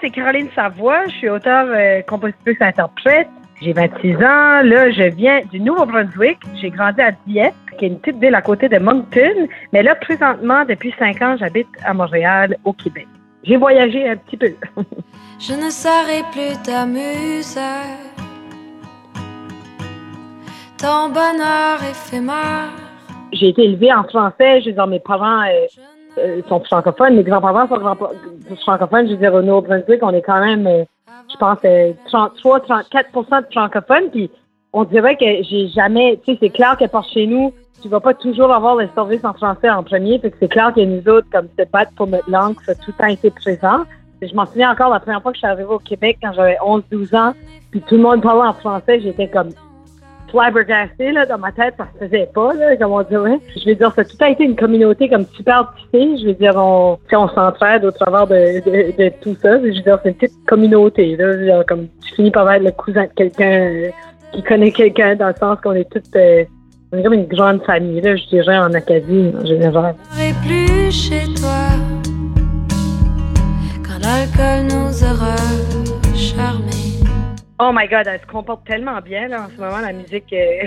C'est 0.01 0.11
Caroline 0.11 0.49
Savoie. 0.55 1.07
Je 1.07 1.13
suis 1.13 1.29
auteure, 1.29 1.67
euh, 1.69 2.03
compositrice, 2.03 2.57
interprète. 2.61 3.29
J'ai 3.61 3.73
26 3.73 4.17
ans. 4.17 4.63
Là, 4.63 4.91
je 4.91 5.15
viens 5.15 5.43
du 5.53 5.61
Nouveau-Brunswick. 5.61 6.39
J'ai 6.61 6.71
grandi 6.71 7.01
à 7.03 7.13
Dieppe, 7.27 7.55
qui 7.79 7.85
est 7.85 7.89
une 7.89 7.99
petite 7.99 8.21
ville 8.21 8.35
à 8.35 8.43
côté 8.43 8.69
de 8.69 8.79
Moncton. 8.79 9.49
Mais 9.73 9.83
là, 9.83 9.95
présentement, 9.95 10.65
depuis 10.65 10.95
5 10.99 11.21
ans, 11.23 11.37
j'habite 11.39 11.69
à 11.85 11.93
Montréal, 11.93 12.57
au 12.65 12.73
Québec. 12.73 13.07
J'ai 13.43 13.57
voyagé 13.57 14.09
un 14.09 14.17
petit 14.17 14.37
peu. 14.37 14.53
Je 15.39 15.55
ne 15.55 15.71
saurais 15.71 16.23
plus 16.33 16.61
t'amuser. 16.63 17.61
Ton 20.79 21.09
bonheur 21.09 21.79
éphémère. 21.83 22.71
J'ai 23.33 23.49
été 23.49 23.65
élevée 23.65 23.93
en 23.93 24.05
français. 24.05 24.61
Je 24.63 24.71
veux 24.71 24.75
dire, 24.75 24.87
mes 24.87 25.01
parents 25.01 25.43
euh, 25.43 25.67
euh, 26.19 26.41
sont 26.49 26.61
francophones. 26.61 27.17
Mes 27.17 27.23
grands-parents 27.23 27.69
sont 27.69 27.79
grand- 27.79 27.97
francophones. 28.63 29.07
Je 29.07 29.13
veux 29.13 29.19
dire, 29.19 29.35
au 29.35 29.43
Nouveau-Brunswick, 29.43 30.03
on 30.03 30.11
est 30.11 30.23
quand 30.23 30.41
même, 30.41 30.67
euh, 30.67 30.85
je 31.31 31.37
pense, 31.39 31.59
euh, 31.65 31.93
33, 32.07 32.61
34% 32.61 33.41
de 33.41 33.47
francophones. 33.53 34.11
Puis 34.11 34.31
on 34.73 34.85
dirait 34.85 35.17
que 35.17 35.43
j'ai 35.43 35.69
jamais, 35.69 36.21
tu 36.25 36.33
sais, 36.33 36.39
c'est 36.41 36.51
clair 36.51 36.77
que 36.79 36.87
par 36.87 37.05
chez 37.05 37.27
nous, 37.27 37.53
tu 37.83 37.89
vas 37.89 38.01
pas 38.01 38.15
toujours 38.15 38.53
avoir 38.53 38.77
le 38.77 38.89
service 38.95 39.25
en 39.25 39.33
français 39.33 39.71
en 39.71 39.83
premier. 39.83 40.19
Fait 40.19 40.31
que 40.31 40.37
c'est 40.39 40.49
clair 40.49 40.73
que 40.75 40.81
nous 40.81 41.07
autres, 41.09 41.29
comme 41.33 41.49
se 41.59 41.65
battre 41.71 41.93
pour 41.97 42.07
notre 42.07 42.31
langue, 42.31 42.57
ça 42.67 42.73
a 42.73 42.75
tout 42.75 42.89
le 42.91 42.93
temps 42.93 43.07
été 43.07 43.31
présent. 43.31 43.85
Je 44.23 44.35
m'en 44.35 44.45
souviens 44.45 44.71
encore 44.73 44.91
la 44.91 45.01
première 45.01 45.23
fois 45.23 45.33
que 45.33 45.37
je 45.37 45.41
suis 45.41 45.47
arrivée 45.49 45.65
au 45.65 45.79
Québec 45.79 46.19
quand 46.23 46.33
j'avais 46.35 46.59
11-12 46.63 47.17
ans, 47.17 47.33
puis 47.71 47.81
tout 47.81 47.97
le 47.97 48.03
monde 48.03 48.21
parlait 48.21 48.47
en 48.49 48.53
français, 48.53 49.01
j'étais 49.01 49.29
comme 49.29 49.49
flabbergastée 50.31 51.13
là, 51.13 51.27
dans 51.27 51.39
ma 51.39 51.53
tête, 51.53 51.75
ça 51.77 51.87
se 51.95 52.05
faisait 52.05 52.29
pas, 52.35 52.53
là, 52.55 52.77
comme 52.77 52.93
on 52.93 53.03
dirait. 53.03 53.39
Je 53.57 53.69
veux 53.69 53.75
dire, 53.75 53.93
ça 53.95 54.03
a 54.03 54.05
tout 54.05 54.17
a 54.21 54.31
été 54.31 54.45
une 54.45 54.57
communauté 54.57 55.09
comme 55.09 55.27
super 55.37 55.73
tissée. 55.77 56.19
Je 56.19 56.27
veux 56.27 56.35
dire, 56.35 56.55
on, 56.57 56.99
on 57.13 57.29
s'entraide 57.29 57.85
au 57.85 57.91
travers 57.91 58.27
de, 58.27 59.09
tout 59.21 59.37
ça. 59.43 59.59
Je 59.59 59.67
veux 59.67 59.73
dire, 59.73 59.99
c'est 60.03 60.11
une 60.11 60.15
petite 60.15 60.47
communauté. 60.47 61.17
Là. 61.17 61.65
Comme 61.65 61.89
tu 62.07 62.15
finis 62.15 62.31
par 62.31 62.51
être 62.53 62.63
le 62.63 62.73
cousin 62.73 63.05
de 63.05 63.11
quelqu'un 63.15 63.51
euh, 63.51 63.91
qui 64.33 64.43
connaît 64.43 64.73
quelqu'un, 64.73 65.17
dans 65.17 65.29
le 65.29 65.35
sens 65.39 65.59
qu'on 65.63 65.73
est 65.73 65.91
toutes... 65.91 66.15
euh, 66.17 66.45
on 66.93 66.99
est 66.99 67.03
comme 67.05 67.15
une 67.15 67.27
grande 67.27 67.63
famille, 67.65 68.01
là, 68.01 68.17
je 68.17 68.27
dirais, 68.27 68.59
en 68.59 68.75
Acadie, 68.75 69.33
en 69.41 69.47
général. 69.47 69.95
plus 70.45 70.91
chez 70.91 71.33
toi 71.35 71.69
quand 73.87 73.99
l'alcool 74.03 74.67
nous 74.67 74.93
charmés. 74.93 75.70
Oh 77.63 77.73
my 77.75 77.87
God, 77.87 78.07
elle 78.07 78.19
se 78.19 78.27
comporte 78.27 78.65
tellement 78.65 79.01
bien 79.03 79.29
là, 79.29 79.43
en 79.43 79.49
ce 79.51 79.61
moment, 79.61 79.81
la 79.81 79.93
musique 79.93 80.33
euh, 80.33 80.67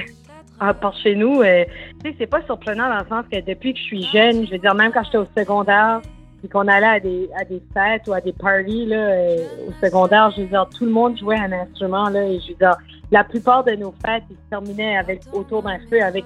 à 0.59 0.75
part 0.75 0.95
chez 0.97 1.15
nous. 1.15 1.41
euh, 1.41 1.65
tu 2.03 2.11
sais, 2.11 2.15
c'est 2.19 2.27
pas 2.27 2.43
surprenant 2.43 2.87
dans 2.87 2.99
le 2.99 3.07
sens 3.09 3.25
que 3.31 3.43
depuis 3.43 3.73
que 3.73 3.79
je 3.79 3.83
suis 3.83 4.03
jeune, 4.03 4.45
je 4.45 4.51
veux 4.51 4.59
dire, 4.59 4.75
même 4.75 4.91
quand 4.91 5.03
j'étais 5.03 5.17
au 5.17 5.25
secondaire, 5.35 6.01
puis 6.39 6.49
qu'on 6.49 6.67
allait 6.67 6.85
à 6.85 6.99
des, 6.99 7.29
à 7.35 7.45
des 7.45 7.63
fêtes 7.73 8.07
ou 8.07 8.13
à 8.13 8.21
des 8.21 8.33
parties 8.33 8.85
là, 8.85 8.97
euh, 8.97 9.37
au 9.67 9.85
secondaire, 9.85 10.29
je 10.37 10.41
veux 10.41 10.47
dire, 10.47 10.67
tout 10.77 10.85
le 10.85 10.91
monde 10.91 11.17
jouait 11.17 11.39
un 11.39 11.51
instrument. 11.51 12.09
Là, 12.09 12.27
et 12.27 12.39
je 12.41 12.49
veux 12.49 12.57
dire, 12.59 12.75
la 13.09 13.23
plupart 13.23 13.63
de 13.63 13.71
nos 13.71 13.95
fêtes, 14.05 14.25
ils 14.29 14.35
se 14.35 14.49
terminaient 14.51 14.97
avec, 14.97 15.21
autour 15.33 15.63
d'un 15.63 15.79
feu 15.89 15.99
avec 16.03 16.25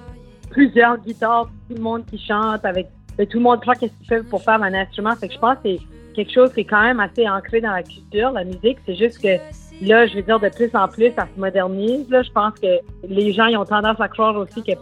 plusieurs 0.50 0.98
guitares, 0.98 1.48
tout 1.70 1.76
le 1.76 1.82
monde 1.82 2.04
qui 2.04 2.18
chante, 2.18 2.62
avec 2.66 2.88
tout 3.16 3.38
le 3.38 3.40
monde 3.40 3.62
prend 3.62 3.72
qu'est-ce 3.72 3.94
qu'ils 3.94 4.08
peuvent 4.08 4.28
pour 4.28 4.42
faire 4.42 4.62
un 4.62 4.74
instrument. 4.74 5.16
Fait 5.16 5.28
que 5.28 5.34
je 5.34 5.38
pense 5.38 5.54
que 5.56 5.60
c'est 5.64 5.78
quelque 6.14 6.32
chose 6.32 6.52
qui 6.52 6.60
est 6.60 6.64
quand 6.64 6.82
même 6.82 7.00
assez 7.00 7.26
ancré 7.26 7.62
dans 7.62 7.72
la 7.72 7.82
culture, 7.82 8.32
la 8.32 8.44
musique. 8.44 8.76
C'est 8.84 8.96
juste 8.96 9.22
que 9.22 9.38
là, 9.82 10.06
je 10.06 10.16
veux 10.16 10.22
dire, 10.22 10.40
de 10.40 10.48
plus 10.48 10.70
en 10.74 10.88
plus, 10.88 11.12
ça 11.16 11.26
se 11.34 11.40
modernise. 11.40 12.08
Là, 12.10 12.22
je 12.22 12.30
pense 12.30 12.54
que 12.54 12.66
les 13.08 13.32
gens 13.32 13.46
ils 13.46 13.56
ont 13.56 13.64
tendance 13.64 14.00
à 14.00 14.08
croire 14.08 14.36
aussi 14.36 14.62
que 14.62 14.72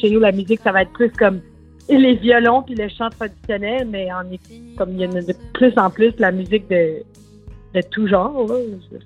chez 0.00 0.10
nous, 0.10 0.20
la 0.20 0.32
musique, 0.32 0.60
ça 0.62 0.72
va 0.72 0.82
être 0.82 0.92
plus 0.92 1.10
comme 1.12 1.40
les 1.88 2.14
violons 2.14 2.62
puis 2.62 2.74
le 2.74 2.88
chant 2.88 3.08
traditionnel, 3.10 3.86
mais 3.90 4.08
en 4.12 4.22
est- 4.30 4.76
comme 4.78 4.90
il 4.92 5.00
y 5.00 5.06
en 5.06 5.10
a 5.16 5.20
de 5.22 5.34
plus 5.54 5.72
en 5.76 5.90
plus 5.90 6.12
la 6.18 6.30
musique 6.32 6.68
de 6.68 7.02
de 7.72 7.80
tout 7.92 8.08
genre. 8.08 8.48
Là. 8.48 8.56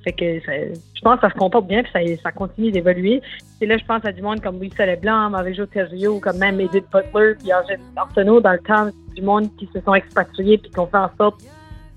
Fait 0.05 0.13
que 0.13 0.41
ça- 0.47 0.53
je 0.95 1.01
pense 1.03 1.17
que 1.17 1.27
ça 1.27 1.31
se 1.31 1.39
comporte 1.39 1.67
bien 1.67 1.83
puis 1.83 2.17
ça, 2.23 2.33
continue 2.33 2.71
d'évoluer. 2.71 3.21
Et 3.61 3.67
là, 3.67 3.77
je 3.77 3.85
pense 3.85 4.03
à 4.07 4.13
du 4.13 4.23
monde 4.23 4.41
comme 4.41 4.59
Lisa 4.59 4.87
Leblanc, 4.87 5.29
Marie-Jo 5.29 5.67
Thériault, 5.67 6.19
comme 6.19 6.39
même 6.39 6.59
Edith 6.59 6.87
Butler, 6.91 7.35
puis 7.39 7.53
Arsenault 7.53 8.41
dans 8.41 8.53
le 8.53 8.59
temps, 8.61 8.89
du 9.15 9.21
monde 9.21 9.55
qui 9.59 9.69
se 9.75 9.81
sont 9.83 9.93
expatriés 9.95 10.57
puis 10.57 10.71
qui 10.71 10.79
ont 10.79 10.87
fait 10.87 10.97
en 10.97 11.11
sorte 11.19 11.43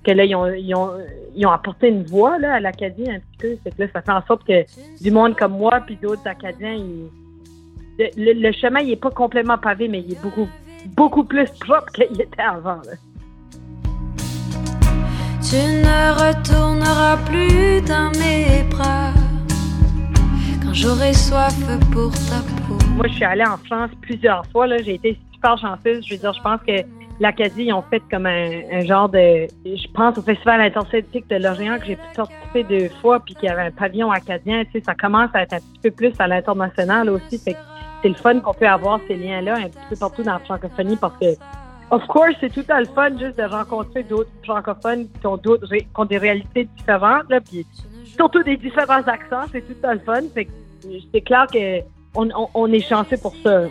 que 0.04 0.10
là, 0.12 0.24
ils 0.24 0.34
ont, 0.34 0.46
ils 0.52 0.74
ont, 0.74 0.90
ils 1.36 1.46
ont 1.46 1.50
apporté 1.50 1.88
une 1.88 2.04
voix 2.04 2.38
là, 2.38 2.54
à 2.54 2.60
l'Acadie 2.60 3.10
un 3.10 3.18
petit 3.18 3.38
peu. 3.38 3.56
Fait 3.62 3.70
que 3.70 3.82
là, 3.82 3.88
ça 3.92 4.02
fait 4.02 4.12
en 4.12 4.24
sorte 4.26 4.44
que 4.46 4.64
du 5.02 5.10
monde 5.10 5.36
comme 5.36 5.52
moi 5.58 5.80
puis 5.86 5.96
d'autres 6.00 6.26
Acadiens, 6.26 6.74
ils- 6.74 7.08
le, 8.16 8.32
le- 8.32 8.52
chemin, 8.52 8.78
il 8.80 8.90
est 8.92 8.96
pas 8.96 9.10
complètement 9.10 9.58
pavé, 9.58 9.88
mais 9.88 9.98
il 10.00 10.12
est 10.12 10.22
beaucoup, 10.22 10.48
beaucoup 10.96 11.24
plus 11.24 11.50
propre 11.60 11.90
qu'il 11.92 12.20
était 12.20 12.40
avant. 12.42 12.76
là. 12.86 12.92
Tu 15.40 15.56
ne 15.56 16.12
retourneras 16.12 17.16
plus 17.26 17.80
dans 17.82 18.10
mes 18.20 18.62
bras 18.70 19.12
quand 20.62 20.74
j'aurai 20.74 21.12
soif 21.12 21.54
pour 21.92 22.10
ta 22.12 22.40
peau. 22.68 22.78
Moi, 22.96 23.06
je 23.08 23.14
suis 23.14 23.24
allée 23.24 23.44
en 23.44 23.56
France 23.56 23.90
plusieurs 24.02 24.44
fois. 24.46 24.66
Là. 24.66 24.76
J'ai 24.78 24.94
été 24.94 25.18
super 25.32 25.56
chanceuse. 25.58 26.04
Je 26.06 26.14
veux 26.14 26.20
dire, 26.20 26.32
je 26.34 26.42
pense 26.42 26.60
que 26.66 26.72
l'Acadie, 27.20 27.64
ils 27.64 27.72
ont 27.72 27.82
fait 27.82 28.02
comme 28.10 28.26
un, 28.26 28.80
genre 28.84 29.08
de... 29.08 29.46
Je 29.64 29.92
pense 29.92 30.18
au 30.18 30.22
Festival 30.22 30.60
interceltique 30.60 31.28
de 31.28 31.36
Lorient 31.36 31.78
que 31.78 31.86
j'ai 31.86 31.96
pu 31.96 32.06
participer 32.14 32.64
deux 32.64 32.88
fois, 33.00 33.20
puis 33.20 33.34
qu'il 33.34 33.48
y 33.48 33.52
avait 33.52 33.62
un 33.62 33.70
pavillon 33.70 34.10
acadien. 34.10 34.64
Tu 34.66 34.72
sais, 34.72 34.82
ça 34.84 34.94
commence 34.94 35.30
à 35.34 35.42
être 35.42 35.54
un 35.54 35.58
petit 35.58 35.80
peu 35.82 35.90
plus 35.90 36.12
à 36.18 36.26
l'international 36.26 37.10
aussi. 37.10 37.38
C'est 37.38 37.56
le 38.08 38.14
fun 38.14 38.38
qu'on 38.40 38.54
peut 38.54 38.68
avoir 38.68 39.00
ces 39.08 39.16
liens-là 39.16 39.56
un 39.56 39.68
petit 39.68 39.86
peu 39.90 39.96
partout 39.96 40.22
dans 40.22 40.34
la 40.34 40.38
francophonie 40.38 40.96
parce 40.96 41.16
que 41.18 41.34
Of 41.90 42.06
course, 42.06 42.34
c'est 42.40 42.52
tout 42.52 42.64
à 42.68 42.80
le 42.80 42.86
fun 42.86 43.16
juste 43.18 43.38
de 43.38 43.44
rencontrer 43.44 44.02
d'autres 44.02 44.30
francophones 44.44 45.08
qui 45.08 45.26
ont 45.26 45.38
d'autres 45.38 45.66
qui 45.74 45.86
ont 45.94 46.04
des 46.04 46.18
réalités 46.18 46.68
différentes, 46.76 47.30
là, 47.30 47.40
puis 47.40 47.66
surtout 48.14 48.42
des 48.42 48.58
différents 48.58 49.02
accents, 49.06 49.44
c'est 49.50 49.62
tout 49.62 49.86
à 49.86 49.94
le 49.94 50.00
fun. 50.00 50.20
C'est 50.34 51.20
clair 51.22 51.46
que 51.50 51.80
on, 52.14 52.28
on, 52.36 52.48
on 52.52 52.72
est 52.72 52.86
chanceux 52.86 53.16
pour 53.16 53.34
ça. 53.36 53.62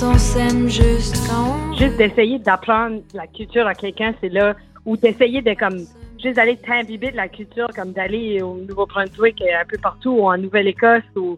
On 0.00 0.16
s'aime 0.16 0.68
juste 0.68 1.28
quand. 1.28 1.74
Juste 1.76 1.96
d'essayer 1.96 2.38
d'apprendre 2.38 3.00
la 3.14 3.26
culture 3.26 3.66
à 3.66 3.74
quelqu'un, 3.74 4.14
c'est 4.20 4.28
là, 4.28 4.54
ou 4.86 4.96
d'essayer 4.96 5.42
de 5.42 5.54
comme 5.54 5.78
juste 6.22 6.36
d'aller 6.36 6.56
t'imbiber 6.56 7.10
de 7.10 7.16
la 7.16 7.26
culture, 7.26 7.66
comme 7.74 7.92
d'aller 7.92 8.40
au 8.40 8.58
Nouveau-Brunswick, 8.68 9.42
euh, 9.42 9.60
un 9.60 9.64
peu 9.64 9.76
partout, 9.78 10.10
ou 10.10 10.28
en 10.28 10.38
Nouvelle-Écosse, 10.38 11.02
ou 11.16 11.36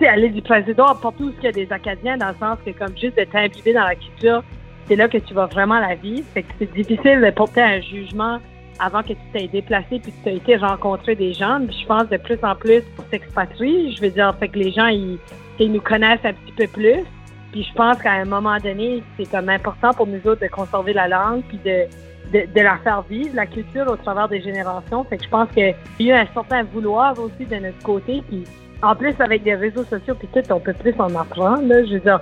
l'île 0.00 0.32
du 0.32 0.40
Président, 0.40 0.94
partout 0.94 1.24
où 1.24 1.32
il 1.38 1.44
y 1.44 1.48
a 1.48 1.52
des 1.52 1.70
Acadiens, 1.70 2.16
dans 2.16 2.28
le 2.28 2.34
sens 2.40 2.58
que 2.64 2.70
comme 2.70 2.96
juste 2.96 3.18
de 3.18 3.24
t'imbiber 3.24 3.74
dans 3.74 3.84
la 3.84 3.94
culture, 3.94 4.42
c'est 4.88 4.96
là 4.96 5.08
que 5.08 5.18
tu 5.18 5.34
vas 5.34 5.46
vraiment 5.46 5.78
la 5.78 5.96
vivre. 5.96 6.26
C'est 6.34 6.72
difficile 6.72 7.20
de 7.20 7.30
porter 7.30 7.60
un 7.60 7.80
jugement 7.82 8.38
avant 8.78 9.02
que 9.02 9.08
tu 9.08 9.18
t'aies 9.34 9.48
déplacé 9.48 10.00
puis 10.00 10.12
que 10.12 10.22
tu 10.22 10.28
aies 10.30 10.36
été 10.36 10.56
rencontrer 10.56 11.14
des 11.14 11.34
gens. 11.34 11.60
Je 11.60 11.86
pense 11.86 12.08
de 12.08 12.16
plus 12.16 12.38
en 12.42 12.54
plus 12.54 12.82
pour 12.94 13.04
s'expatrier. 13.10 13.92
Je 13.92 14.00
veux 14.00 14.10
dire, 14.10 14.34
fait 14.38 14.48
que 14.48 14.58
les 14.58 14.70
gens, 14.70 14.86
ils 14.86 15.18
nous 15.60 15.80
connaissent 15.80 16.24
un 16.24 16.32
petit 16.32 16.52
peu 16.52 16.66
plus. 16.68 17.04
Puis 17.52 17.62
je 17.62 17.72
pense 17.74 17.98
qu'à 18.02 18.12
un 18.12 18.24
moment 18.24 18.58
donné, 18.58 19.02
c'est 19.16 19.30
comme 19.30 19.48
important 19.48 19.92
pour 19.92 20.06
nous 20.06 20.20
autres 20.26 20.42
de 20.42 20.48
conserver 20.48 20.92
la 20.92 21.08
langue 21.08 21.42
puis 21.48 21.58
de, 21.64 21.86
de, 22.32 22.60
la 22.60 22.78
faire 22.78 23.02
vivre, 23.02 23.30
la 23.34 23.46
culture, 23.46 23.86
au 23.88 23.96
travers 23.96 24.28
des 24.28 24.40
générations. 24.42 25.04
Fait 25.04 25.16
que 25.16 25.24
je 25.24 25.28
pense 25.28 25.48
qu'il 25.50 25.74
y 26.00 26.12
a 26.12 26.16
eu 26.16 26.20
un 26.20 26.26
certain 26.34 26.64
vouloir 26.64 27.18
aussi 27.18 27.46
de 27.46 27.56
notre 27.56 27.82
côté. 27.82 28.22
Puis 28.28 28.44
en 28.82 28.94
plus, 28.94 29.14
avec 29.20 29.44
les 29.44 29.54
réseaux 29.54 29.84
sociaux 29.84 30.14
puis 30.14 30.28
tout, 30.34 30.52
on 30.52 30.60
peut 30.60 30.74
plus 30.74 30.94
en 30.98 31.14
apprendre. 31.14 31.66
Là. 31.66 31.84
Je 31.84 31.94
veux 31.94 32.00
dire, 32.00 32.20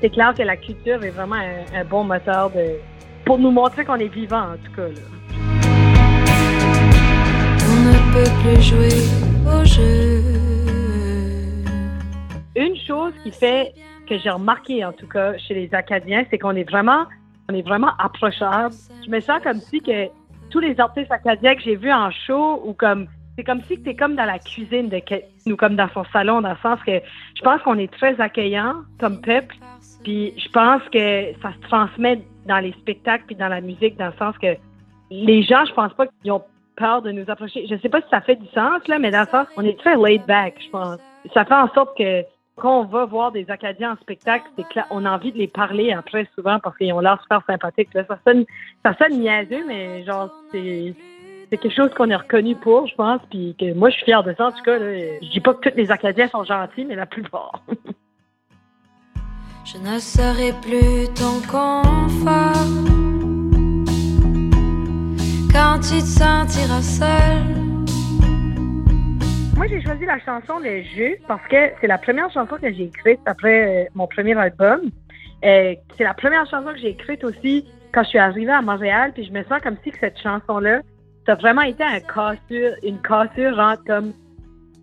c'est 0.00 0.10
clair 0.10 0.34
que 0.36 0.42
la 0.42 0.56
culture 0.56 1.02
est 1.02 1.10
vraiment 1.10 1.36
un, 1.36 1.80
un 1.80 1.84
bon 1.84 2.04
moteur 2.04 2.50
de 2.50 2.76
pour 3.24 3.38
nous 3.38 3.50
montrer 3.50 3.84
qu'on 3.84 3.96
est 3.96 4.12
vivant, 4.12 4.52
en 4.52 4.56
tout 4.64 4.72
cas. 4.76 4.86
Là. 4.86 5.16
On 7.68 7.80
ne 7.82 8.12
peut 8.12 8.30
plus 8.42 8.62
jouer 8.62 9.02
au 9.44 9.64
jeu. 9.64 10.55
Une 12.56 12.76
chose 12.76 13.12
qui 13.22 13.30
fait 13.30 13.74
que 14.08 14.18
j'ai 14.18 14.30
remarqué, 14.30 14.84
en 14.84 14.92
tout 14.92 15.06
cas, 15.06 15.36
chez 15.36 15.54
les 15.54 15.74
Acadiens, 15.74 16.24
c'est 16.30 16.38
qu'on 16.38 16.56
est 16.56 16.68
vraiment, 16.68 17.04
on 17.50 17.54
est 17.54 17.66
vraiment 17.66 17.92
approchables. 17.98 18.74
Je 19.04 19.10
me 19.10 19.20
sens 19.20 19.42
comme 19.42 19.60
si 19.60 19.80
que 19.80 20.08
tous 20.50 20.60
les 20.60 20.80
artistes 20.80 21.12
acadiens 21.12 21.54
que 21.54 21.60
j'ai 21.60 21.76
vus 21.76 21.92
en 21.92 22.10
show 22.10 22.62
ou 22.64 22.72
comme 22.72 23.08
c'est 23.36 23.44
comme 23.44 23.60
si 23.64 23.82
tu 23.82 23.90
es 23.90 23.94
comme 23.94 24.16
dans 24.16 24.24
la 24.24 24.38
cuisine 24.38 24.88
de 24.88 25.02
ou 25.52 25.56
comme 25.56 25.76
dans 25.76 25.90
son 25.90 26.04
salon, 26.12 26.40
dans 26.40 26.50
le 26.50 26.56
sens 26.62 26.80
que 26.86 27.00
je 27.34 27.42
pense 27.42 27.60
qu'on 27.60 27.78
est 27.78 27.92
très 27.92 28.18
accueillant 28.18 28.76
comme 28.98 29.20
peuple. 29.20 29.54
Puis 30.02 30.32
je 30.38 30.48
pense 30.48 30.82
que 30.90 31.34
ça 31.42 31.52
se 31.52 31.68
transmet 31.68 32.22
dans 32.46 32.60
les 32.60 32.72
spectacles 32.72 33.24
puis 33.26 33.36
dans 33.36 33.48
la 33.48 33.60
musique, 33.60 33.98
dans 33.98 34.06
le 34.06 34.16
sens 34.18 34.38
que 34.38 34.56
les 35.10 35.42
gens, 35.42 35.66
je 35.66 35.74
pense 35.74 35.92
pas 35.92 36.06
qu'ils 36.06 36.32
ont 36.32 36.42
peur 36.76 37.02
de 37.02 37.12
nous 37.12 37.28
approcher. 37.28 37.66
Je 37.68 37.76
sais 37.76 37.90
pas 37.90 38.00
si 38.00 38.08
ça 38.10 38.22
fait 38.22 38.36
du 38.36 38.46
sens, 38.48 38.86
là, 38.88 38.98
mais 38.98 39.10
dans 39.10 39.20
le 39.20 39.26
sens, 39.26 39.46
on 39.58 39.62
est 39.62 39.78
très 39.78 39.96
laid 39.96 40.22
back, 40.26 40.54
je 40.64 40.70
pense. 40.70 40.98
Ça 41.34 41.44
fait 41.44 41.54
en 41.54 41.68
sorte 41.74 41.96
que 41.98 42.22
quand 42.56 42.80
on 42.80 42.84
va 42.84 43.04
voir 43.04 43.32
des 43.32 43.50
Acadiens 43.50 43.92
en 43.92 43.96
spectacle, 43.96 44.46
c'est 44.56 44.66
clair, 44.68 44.86
on 44.90 45.04
a 45.04 45.10
envie 45.10 45.30
de 45.30 45.38
les 45.38 45.46
parler 45.46 45.92
après 45.92 46.26
souvent 46.34 46.58
parce 46.58 46.76
qu'ils 46.78 46.92
ont 46.92 47.00
l'air 47.00 47.20
super 47.22 47.42
sympathiques. 47.46 47.92
Là. 47.94 48.04
Ça 48.08 48.18
sonne, 48.26 48.44
ça 48.84 48.94
sonne 48.96 49.20
niaiseux, 49.20 49.64
mais 49.66 50.04
genre, 50.04 50.30
c'est, 50.50 50.94
c'est 51.50 51.58
quelque 51.58 51.74
chose 51.74 51.90
qu'on 51.94 52.08
est 52.08 52.16
reconnu 52.16 52.56
pour, 52.56 52.86
je 52.86 52.94
pense, 52.94 53.20
puis 53.30 53.54
que 53.58 53.74
moi, 53.74 53.90
je 53.90 53.96
suis 53.96 54.04
fière 54.06 54.24
de 54.24 54.34
ça, 54.36 54.46
en 54.46 54.52
tout 54.52 54.62
cas. 54.64 54.78
Là. 54.78 55.18
Je 55.22 55.30
dis 55.30 55.40
pas 55.40 55.52
que 55.54 55.68
tous 55.68 55.76
les 55.76 55.90
Acadiens 55.90 56.28
sont 56.28 56.44
gentils, 56.44 56.86
mais 56.86 56.96
la 56.96 57.06
plupart. 57.06 57.62
Je 59.64 59.78
ne 59.78 59.98
serai 59.98 60.52
plus 60.62 61.12
ton 61.14 61.40
confort 61.50 62.52
quand 65.52 65.80
tu 65.80 65.98
te 65.98 66.06
sentiras 66.06 66.82
seul. 66.82 67.65
Moi, 69.56 69.66
j'ai 69.68 69.80
choisi 69.80 70.04
la 70.04 70.18
chanson 70.18 70.58
Le 70.58 70.82
Jeu 70.82 71.16
parce 71.26 71.46
que 71.48 71.56
c'est 71.80 71.86
la 71.86 71.96
première 71.96 72.30
chanson 72.30 72.56
que 72.60 72.70
j'ai 72.70 72.84
écrite 72.84 73.20
après 73.24 73.84
euh, 73.86 73.88
mon 73.94 74.06
premier 74.06 74.36
album. 74.36 74.80
Euh, 75.44 75.74
c'est 75.96 76.04
la 76.04 76.12
première 76.12 76.46
chanson 76.50 76.72
que 76.74 76.78
j'ai 76.78 76.90
écrite 76.90 77.24
aussi 77.24 77.66
quand 77.92 78.02
je 78.02 78.10
suis 78.10 78.18
arrivée 78.18 78.52
à 78.52 78.60
Montréal, 78.60 79.12
puis 79.14 79.24
je 79.24 79.32
me 79.32 79.42
sens 79.44 79.62
comme 79.62 79.76
si 79.82 79.90
que 79.92 79.98
cette 79.98 80.18
chanson-là, 80.20 80.82
ça 81.24 81.32
a 81.32 81.34
vraiment 81.36 81.62
été 81.62 81.82
un 81.82 82.00
cassure, 82.00 82.72
une 82.82 83.00
cassure, 83.00 83.54
genre 83.54 83.76
comme 83.86 84.12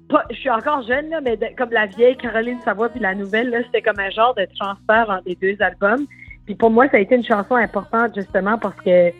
pas- 0.09 0.25
je 0.31 0.37
suis 0.37 0.49
encore 0.49 0.81
jeune, 0.87 1.09
là, 1.09 1.21
mais 1.21 1.37
comme 1.55 1.69
la 1.69 1.85
vieille 1.85 2.17
Caroline 2.17 2.59
Savoie 2.61 2.89
puis 2.89 2.99
la 2.99 3.13
nouvelle, 3.13 3.53
c'était 3.67 3.83
comme 3.83 3.99
un 3.99 4.09
genre 4.09 4.33
de 4.33 4.47
transfert 4.59 5.07
entre 5.07 5.23
les 5.27 5.35
deux 5.35 5.55
albums. 5.61 6.07
Puis 6.45 6.55
pour 6.55 6.71
moi, 6.71 6.89
ça 6.89 6.97
a 6.97 6.99
été 6.99 7.13
une 7.15 7.23
chanson 7.23 7.55
importante 7.55 8.15
justement 8.15 8.57
parce 8.57 8.75
que 8.81 9.11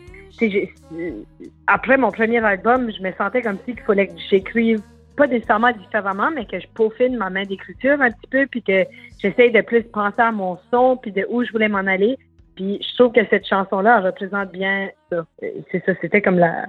euh, 0.42 1.10
après 1.68 1.96
mon 1.96 2.10
premier 2.10 2.44
album, 2.44 2.90
je 2.90 3.00
me 3.00 3.12
sentais 3.12 3.40
comme 3.40 3.58
si 3.64 3.74
qu'il 3.74 3.84
fallait 3.84 4.08
que 4.08 4.18
j'écrive 4.28 4.80
pas 5.16 5.26
nécessairement 5.26 5.72
différemment, 5.72 6.30
mais 6.30 6.46
que 6.46 6.58
je 6.58 6.66
peaufine 6.68 7.16
ma 7.16 7.30
main 7.30 7.44
d'écriture 7.44 8.00
un 8.00 8.10
petit 8.10 8.28
peu, 8.30 8.46
puis 8.46 8.62
que 8.62 8.84
j'essaye 9.18 9.52
de 9.52 9.60
plus 9.60 9.82
penser 9.84 10.20
à 10.20 10.32
mon 10.32 10.58
son, 10.70 10.96
puis 10.96 11.12
de 11.12 11.26
où 11.28 11.44
je 11.44 11.52
voulais 11.52 11.68
m'en 11.68 11.78
aller. 11.78 12.18
Puis 12.56 12.80
je 12.82 12.94
trouve 12.96 13.12
que 13.12 13.26
cette 13.30 13.46
chanson-là 13.46 14.00
représente 14.00 14.52
bien 14.52 14.90
ça. 15.10 15.24
C'est 15.40 15.84
ça, 15.84 15.92
c'était 16.00 16.22
comme 16.22 16.38
la, 16.38 16.66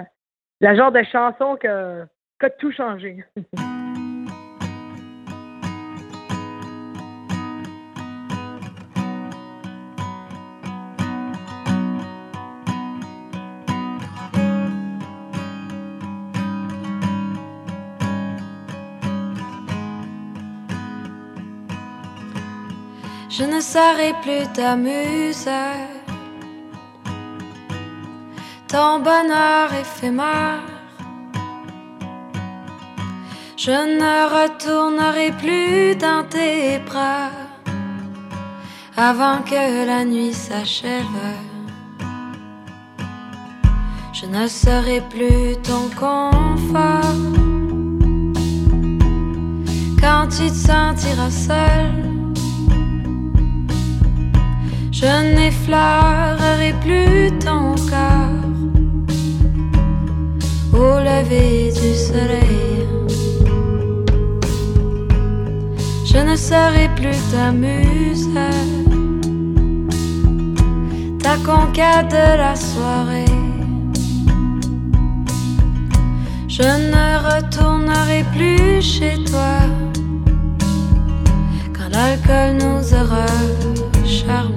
la 0.61 0.75
genre 0.75 0.91
de 0.91 1.03
chanson 1.11 1.57
que, 1.57 2.03
qui 2.39 2.45
a 2.45 2.49
tout 2.49 2.71
changé. 2.71 3.23
Je 23.37 23.43
ne 23.43 23.59
serai 23.59 24.13
plus 24.21 24.47
ta 24.53 24.77
muse. 24.77 25.49
Ton 28.69 28.99
bonheur 28.99 29.73
éphémère. 29.73 30.63
Je 33.57 33.71
ne 33.71 34.15
retournerai 34.35 35.33
plus 35.33 35.97
dans 35.97 36.23
tes 36.29 36.79
bras 36.87 37.31
avant 38.95 39.41
que 39.41 39.85
la 39.85 40.05
nuit 40.05 40.33
s'achève. 40.33 41.03
Je 44.13 44.27
ne 44.27 44.47
serai 44.47 45.01
plus 45.09 45.57
ton 45.61 45.89
confort 45.99 47.19
quand 49.99 50.27
tu 50.29 50.47
te 50.47 50.61
sentiras 50.71 51.31
seul. 51.31 52.14
Je 54.97 55.35
n'effleurerai 55.35 56.73
plus 56.79 57.37
ton 57.39 57.75
corps 57.91 58.45
au 60.73 60.99
lever 61.07 61.73
du 61.73 61.93
soleil. 61.93 62.87
Je 66.05 66.17
ne 66.17 66.37
serai 66.37 66.87
plus 66.95 67.19
ta 67.33 67.51
muse, 67.51 68.29
ta 71.21 71.35
conquête 71.45 72.11
de 72.11 72.37
la 72.37 72.55
soirée. 72.55 73.35
Je 76.47 76.69
ne 76.93 77.07
retournerai 77.27 78.23
plus 78.33 78.81
chez 78.81 79.21
toi 79.25 79.57
quand 81.73 81.89
l'alcool 81.91 82.63
nous 82.63 82.93
aura 82.93 83.25
charmés. 84.05 84.54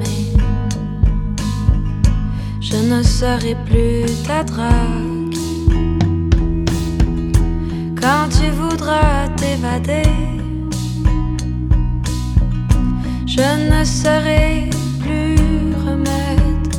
Je 2.71 2.77
ne 2.77 3.03
serai 3.03 3.57
plus 3.65 4.05
ta 4.27 4.45
drague 4.45 5.35
quand 7.99 8.29
tu 8.29 8.51
voudras 8.51 9.27
t'évader. 9.39 10.03
Je 13.27 13.71
ne 13.71 13.85
serai 13.85 14.69
plus 15.01 15.73
remède 15.87 16.75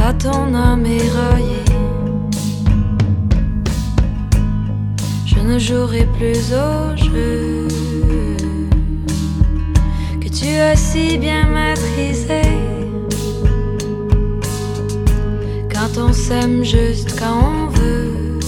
à 0.00 0.14
ton 0.14 0.54
âme 0.54 0.86
éraillée. 0.86 1.64
Je 5.26 5.40
ne 5.40 5.58
jouerai 5.58 6.06
plus 6.16 6.52
au 6.52 6.96
jeu 6.96 7.66
que 10.20 10.28
tu 10.28 10.54
as 10.54 10.76
si 10.76 11.18
bien 11.18 11.48
maîtrisé. 11.48 12.65
On 15.98 16.12
s'aime 16.12 16.62
juste 16.64 17.18
quand 17.18 17.38
on 17.42 17.66
veut, 17.68 18.38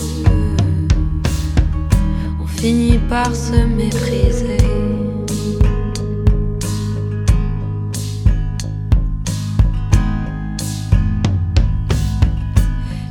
on 2.43 2.47
finit 2.47 2.99
par 3.09 3.35
se 3.35 3.65
mépriser. 3.65 4.59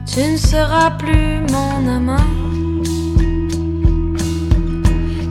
Tu 0.06 0.20
ne 0.32 0.38
seras 0.38 0.92
plus 0.92 1.42
mon 1.52 1.88
amant. 1.88 2.18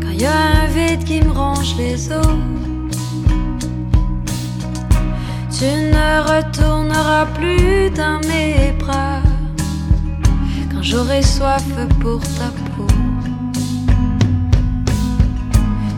Quand 0.01 0.11
il 0.13 0.21
y 0.21 0.27
a 0.27 0.63
un 0.63 0.67
vide 0.67 1.05
qui 1.05 1.21
me 1.21 1.31
ronge 1.31 1.77
les 1.77 2.11
os, 2.11 2.56
tu 5.59 5.65
ne 5.65 6.21
retourneras 6.21 7.27
plus 7.35 7.89
dans 7.91 8.21
mes 8.29 8.73
bras. 8.79 9.23
Quand 10.71 10.83
j'aurai 10.83 11.23
soif 11.23 11.65
pour 12.01 12.21
ta 12.21 12.51
peau, 12.75 12.87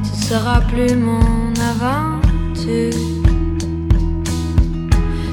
tu 0.04 0.10
ne 0.12 0.22
seras 0.28 0.60
plus 0.60 0.94
mon 0.94 1.52
aventure. 1.72 2.92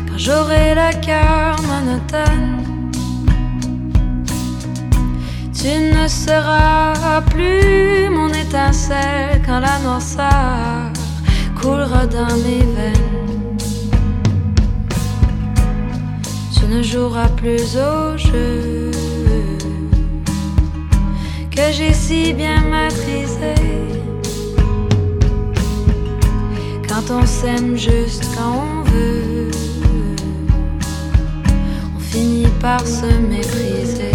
Quand 0.08 0.18
j'aurai 0.18 0.74
le 0.74 0.92
cœur 1.06 1.56
monotone. 1.70 2.62
Tu 5.54 5.72
ne 5.96 6.08
seras 6.08 7.22
plus 7.32 8.10
mon 8.10 8.30
étincelle 8.30 9.42
quand 9.46 9.60
la 9.60 9.80
noirceur 9.80 10.92
coulera 11.60 12.06
dans 12.06 12.36
mes 12.44 12.64
veines. 12.76 13.15
Ne 16.78 16.84
joueras 16.84 17.30
plus 17.30 17.78
au 17.78 18.18
jeu 18.18 18.92
que 21.50 21.72
j'ai 21.72 21.94
si 21.94 22.34
bien 22.34 22.62
maîtrisé. 22.70 23.56
Quand 26.88 27.06
on 27.12 27.26
s'aime 27.26 27.78
juste 27.78 28.26
quand 28.36 28.64
on 28.64 28.84
veut, 28.90 29.52
on 31.96 32.00
finit 32.00 32.52
par 32.60 32.86
se 32.86 33.06
mépriser. 33.06 34.15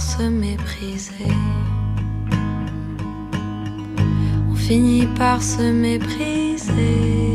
Se 0.00 0.22
mépriser. 0.22 1.32
On 4.50 4.54
finit 4.54 5.06
par 5.18 5.42
se 5.42 5.62
mépriser. 5.62 7.34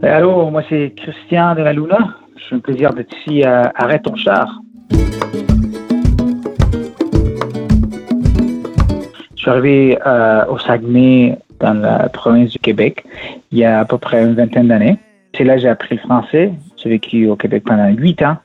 Ben, 0.00 0.12
allô, 0.14 0.50
moi 0.50 0.62
c'est 0.68 0.94
Christian 0.96 1.54
de 1.54 1.62
la 1.62 1.72
Luna. 1.72 2.16
C'est 2.48 2.56
un 2.56 2.58
plaisir 2.60 2.92
d'être 2.94 3.14
ici 3.18 3.44
à 3.44 3.70
Arrête 3.74 4.02
ton 4.02 4.16
char. 4.16 4.60
Je 9.40 9.44
suis 9.44 9.50
arrivé 9.50 9.98
euh, 10.06 10.44
au 10.46 10.58
Saguenay, 10.58 11.38
dans 11.60 11.74
la 11.74 12.08
province 12.08 12.50
du 12.50 12.58
Québec, 12.58 13.04
il 13.52 13.58
y 13.58 13.64
a 13.64 13.80
à 13.80 13.84
peu 13.84 13.98
près 13.98 14.22
une 14.22 14.34
vingtaine 14.34 14.68
d'années. 14.68 14.98
C'est 15.36 15.44
là 15.44 15.54
que 15.54 15.62
j'ai 15.62 15.68
appris 15.68 15.96
le 15.96 16.00
français. 16.00 16.52
J'ai 16.76 16.88
vécu 16.88 17.28
au 17.28 17.36
Québec 17.36 17.64
pendant 17.66 17.88
huit 17.88 18.20
ans. 18.22 18.36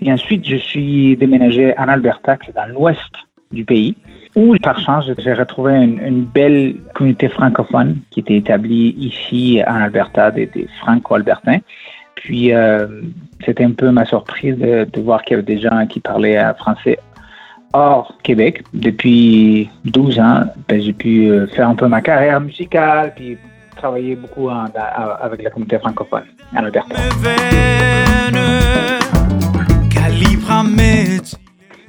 Et 0.00 0.10
ensuite, 0.12 0.46
je 0.46 0.56
suis 0.56 1.16
déménagé 1.16 1.76
en 1.78 1.88
Alberta, 1.88 2.38
dans 2.54 2.66
l'ouest 2.66 3.12
du 3.52 3.64
pays, 3.64 3.96
où, 4.36 4.56
par 4.62 4.78
chance, 4.78 5.10
j'ai 5.18 5.32
retrouvé 5.32 5.74
une, 5.74 6.24
belle 6.24 6.76
communauté 6.94 7.28
francophone 7.28 7.98
qui 8.10 8.20
était 8.20 8.36
établie 8.36 8.94
ici 8.98 9.60
en 9.66 9.74
Alberta, 9.74 10.30
des, 10.30 10.46
des 10.46 10.68
franco-albertains. 10.80 11.58
Puis, 12.14 12.52
euh, 12.52 12.86
c'était 13.44 13.64
un 13.64 13.72
peu 13.72 13.90
ma 13.90 14.04
surprise 14.04 14.56
de, 14.56 14.86
de 14.90 15.00
voir 15.00 15.22
qu'il 15.22 15.36
y 15.36 15.40
avait 15.40 15.54
des 15.54 15.60
gens 15.60 15.86
qui 15.86 16.00
parlaient 16.00 16.38
euh, 16.38 16.54
français 16.54 16.98
hors 17.72 18.14
Québec. 18.22 18.62
Depuis 18.74 19.70
12 19.84 20.18
ans, 20.18 20.44
ben, 20.68 20.80
j'ai 20.80 20.92
pu 20.92 21.30
euh, 21.30 21.46
faire 21.48 21.68
un 21.68 21.74
peu 21.74 21.86
ma 21.88 22.00
carrière 22.00 22.40
musicale, 22.40 23.12
puis 23.14 23.38
travailler 23.76 24.14
beaucoup 24.14 24.50
avec 24.50 25.42
la 25.42 25.50
communauté 25.50 25.78
francophone 25.78 26.24
en 26.54 26.64
Alberta. 26.64 26.96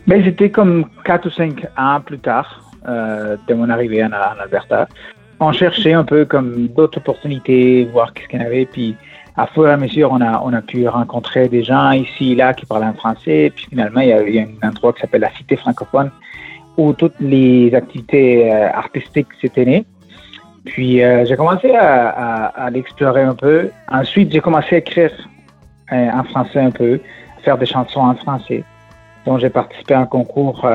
Ben, 0.07 0.23
c'était 0.23 0.49
comme 0.49 0.85
4 1.03 1.25
ou 1.25 1.29
5 1.31 1.65
ans 1.77 1.99
plus 2.01 2.19
tard 2.19 2.71
euh, 2.87 3.35
de 3.47 3.53
mon 3.53 3.69
arrivée 3.69 4.03
en, 4.03 4.07
en 4.07 4.39
Alberta. 4.41 4.87
On 5.39 5.51
cherchait 5.51 5.93
un 5.93 6.03
peu 6.03 6.25
comme 6.25 6.67
d'autres 6.67 6.99
opportunités, 6.99 7.85
voir 7.91 8.13
qu'est-ce 8.13 8.27
qu'il 8.27 8.39
y 8.39 8.43
en 8.43 8.45
avait. 8.45 8.65
Puis, 8.65 8.95
à 9.37 9.47
fur 9.47 9.67
et 9.67 9.71
à 9.71 9.77
mesure, 9.77 10.11
on 10.11 10.21
a, 10.21 10.41
on 10.43 10.53
a 10.53 10.61
pu 10.61 10.87
rencontrer 10.87 11.47
des 11.47 11.63
gens 11.63 11.91
ici 11.91 12.33
et 12.33 12.35
là 12.35 12.53
qui 12.53 12.65
parlaient 12.65 12.87
en 12.87 12.93
français. 12.93 13.51
Puis 13.55 13.67
finalement, 13.69 14.01
il 14.01 14.09
y 14.09 14.13
a, 14.13 14.21
il 14.27 14.39
un 14.61 14.69
endroit 14.69 14.93
qui 14.93 15.01
s'appelle 15.01 15.21
la 15.21 15.31
Cité 15.31 15.55
francophone 15.55 16.11
où 16.77 16.93
toutes 16.93 17.19
les 17.19 17.73
activités 17.73 18.51
euh, 18.51 18.69
artistiques 18.73 19.27
s'étaient 19.39 19.65
nées. 19.65 19.85
Puis 20.65 21.03
euh, 21.03 21.25
j'ai 21.25 21.35
commencé 21.35 21.73
à, 21.73 22.45
à- 22.47 22.69
l'explorer 22.69 23.23
un 23.23 23.33
peu. 23.35 23.69
Ensuite, 23.89 24.31
j'ai 24.31 24.41
commencé 24.41 24.75
à 24.75 24.77
écrire 24.79 25.11
euh, 25.91 26.09
en 26.11 26.23
français 26.23 26.59
un 26.59 26.71
peu, 26.71 26.99
faire 27.43 27.57
des 27.57 27.65
chansons 27.65 28.01
en 28.01 28.15
français. 28.15 28.63
Donc 29.25 29.39
j'ai 29.39 29.49
participé 29.49 29.93
à 29.93 29.99
un 30.01 30.05
concours 30.05 30.67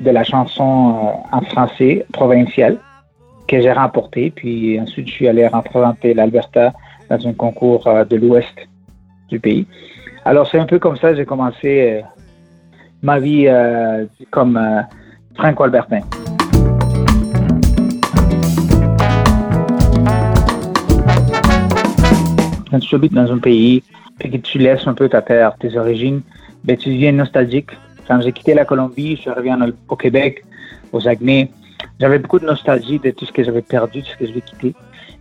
de 0.00 0.10
la 0.10 0.24
chanson 0.24 1.12
en 1.32 1.40
français 1.42 2.06
provincial 2.12 2.78
que 3.48 3.60
j'ai 3.60 3.72
remporté. 3.72 4.30
Puis 4.30 4.78
ensuite, 4.80 5.08
je 5.08 5.12
suis 5.12 5.28
allé 5.28 5.46
représenter 5.46 6.14
l'Alberta 6.14 6.72
dans 7.08 7.26
un 7.26 7.32
concours 7.32 7.86
euh, 7.86 8.04
de 8.04 8.16
l'ouest 8.16 8.54
du 9.28 9.38
pays. 9.40 9.66
Alors 10.24 10.48
c'est 10.48 10.58
un 10.58 10.66
peu 10.66 10.78
comme 10.78 10.96
ça 10.96 11.10
que 11.10 11.16
j'ai 11.16 11.24
commencé 11.24 12.02
euh, 12.02 12.06
ma 13.02 13.18
vie 13.18 13.46
euh, 13.46 14.06
comme 14.30 14.56
euh, 14.56 14.82
franco-albertain. 15.36 16.00
Quand 22.70 22.80
tu 22.80 22.94
habites 22.94 23.12
dans 23.14 23.30
un 23.32 23.38
pays 23.38 23.82
et 24.20 24.30
que 24.30 24.36
tu 24.38 24.58
laisses 24.58 24.86
un 24.86 24.94
peu 24.94 25.08
ta 25.08 25.22
terre, 25.22 25.54
tes 25.58 25.76
origines, 25.76 26.22
ben, 26.64 26.76
tu 26.76 26.88
deviens 26.90 27.12
nostalgique. 27.12 27.70
Quand 28.08 28.20
j'ai 28.20 28.32
quitté 28.32 28.54
la 28.54 28.64
Colombie, 28.64 29.16
je 29.16 29.22
suis 29.22 29.30
arrivé 29.30 29.52
en- 29.52 29.68
au 29.88 29.96
Québec, 29.96 30.44
au 30.92 31.00
Saguenay. 31.00 31.50
J'avais 32.00 32.18
beaucoup 32.18 32.38
de 32.38 32.44
nostalgie 32.44 32.98
de 32.98 33.10
tout 33.10 33.24
ce 33.24 33.32
que 33.32 33.42
j'avais 33.42 33.62
perdu, 33.62 34.02
de 34.02 34.06
ce 34.06 34.16
que 34.16 34.26
j'avais 34.26 34.40
quitté. 34.42 34.74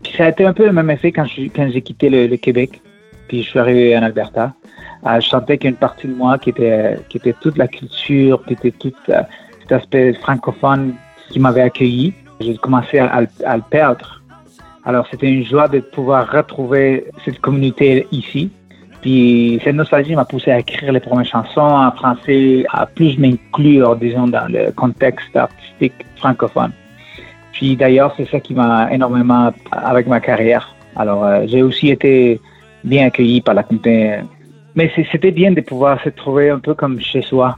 Puis 0.03 0.13
ça 0.17 0.25
a 0.25 0.29
été 0.29 0.45
un 0.45 0.53
peu 0.53 0.65
le 0.65 0.73
même 0.73 0.89
effet 0.89 1.11
quand 1.11 1.25
je- 1.25 1.49
j'ai 1.71 1.81
quitté 1.81 2.09
le, 2.09 2.35
Québec, 2.37 2.81
puis 3.27 3.43
je 3.43 3.49
suis 3.49 3.59
arrivé 3.59 3.97
en 3.97 4.03
Alberta. 4.03 4.53
Euh, 5.05 5.19
je 5.19 5.27
sentais 5.27 5.57
qu'il 5.57 5.75
partie 5.75 6.07
de 6.07 6.13
moi 6.13 6.37
qui 6.37 6.49
était, 6.49 6.97
toute 7.41 7.57
la 7.57 7.67
culture, 7.67 8.43
qui 8.45 8.53
était 8.53 8.71
tout 8.71 8.93
euh, 9.09 9.21
cet 9.61 9.71
aspect 9.71 10.13
francophone 10.13 10.95
qui 11.29 11.39
m'avait 11.39 11.61
accueilli. 11.61 12.13
J'ai 12.41 12.57
commencé 12.57 12.99
à, 12.99 13.23
à 13.45 13.57
le 13.57 13.63
perdre. 13.69 14.21
Alors 14.83 15.07
c'était 15.09 15.27
une 15.31 15.45
joie 15.45 15.67
de 15.67 15.79
pouvoir 15.79 16.29
retrouver 16.29 17.05
cette 17.23 17.39
communauté 17.39 18.05
ici. 18.11 18.51
Puis 19.01 19.59
cette 19.63 19.75
nostalgie 19.75 20.15
m'a 20.15 20.25
poussé 20.25 20.51
à 20.51 20.59
écrire 20.59 20.91
les 20.91 20.99
premières 20.99 21.25
chansons 21.25 21.61
en 21.61 21.91
français, 21.91 22.65
à 22.71 22.85
plus 22.85 23.17
m'inclure, 23.17 23.95
disons, 23.95 24.27
dans 24.27 24.47
le 24.51 24.71
contexte 24.71 25.35
artistique 25.35 25.93
francophone. 26.17 26.71
Puis 27.53 27.75
d'ailleurs, 27.75 28.13
c'est 28.17 28.29
ça 28.29 28.39
qui 28.39 28.53
m'a 28.53 28.91
énormément 28.91 29.51
avec 29.71 30.07
ma 30.07 30.19
carrière. 30.19 30.75
Alors, 30.95 31.23
euh, 31.23 31.43
j'ai 31.47 31.63
aussi 31.63 31.89
été 31.89 32.39
bien 32.83 33.07
accueilli 33.07 33.41
par 33.41 33.55
la 33.55 33.63
communauté. 33.63 34.19
Mais 34.75 34.91
c'était 35.11 35.31
bien 35.31 35.51
de 35.51 35.61
pouvoir 35.61 36.01
se 36.03 36.09
trouver 36.09 36.49
un 36.49 36.59
peu 36.59 36.73
comme 36.73 36.99
chez 36.99 37.21
soi, 37.21 37.57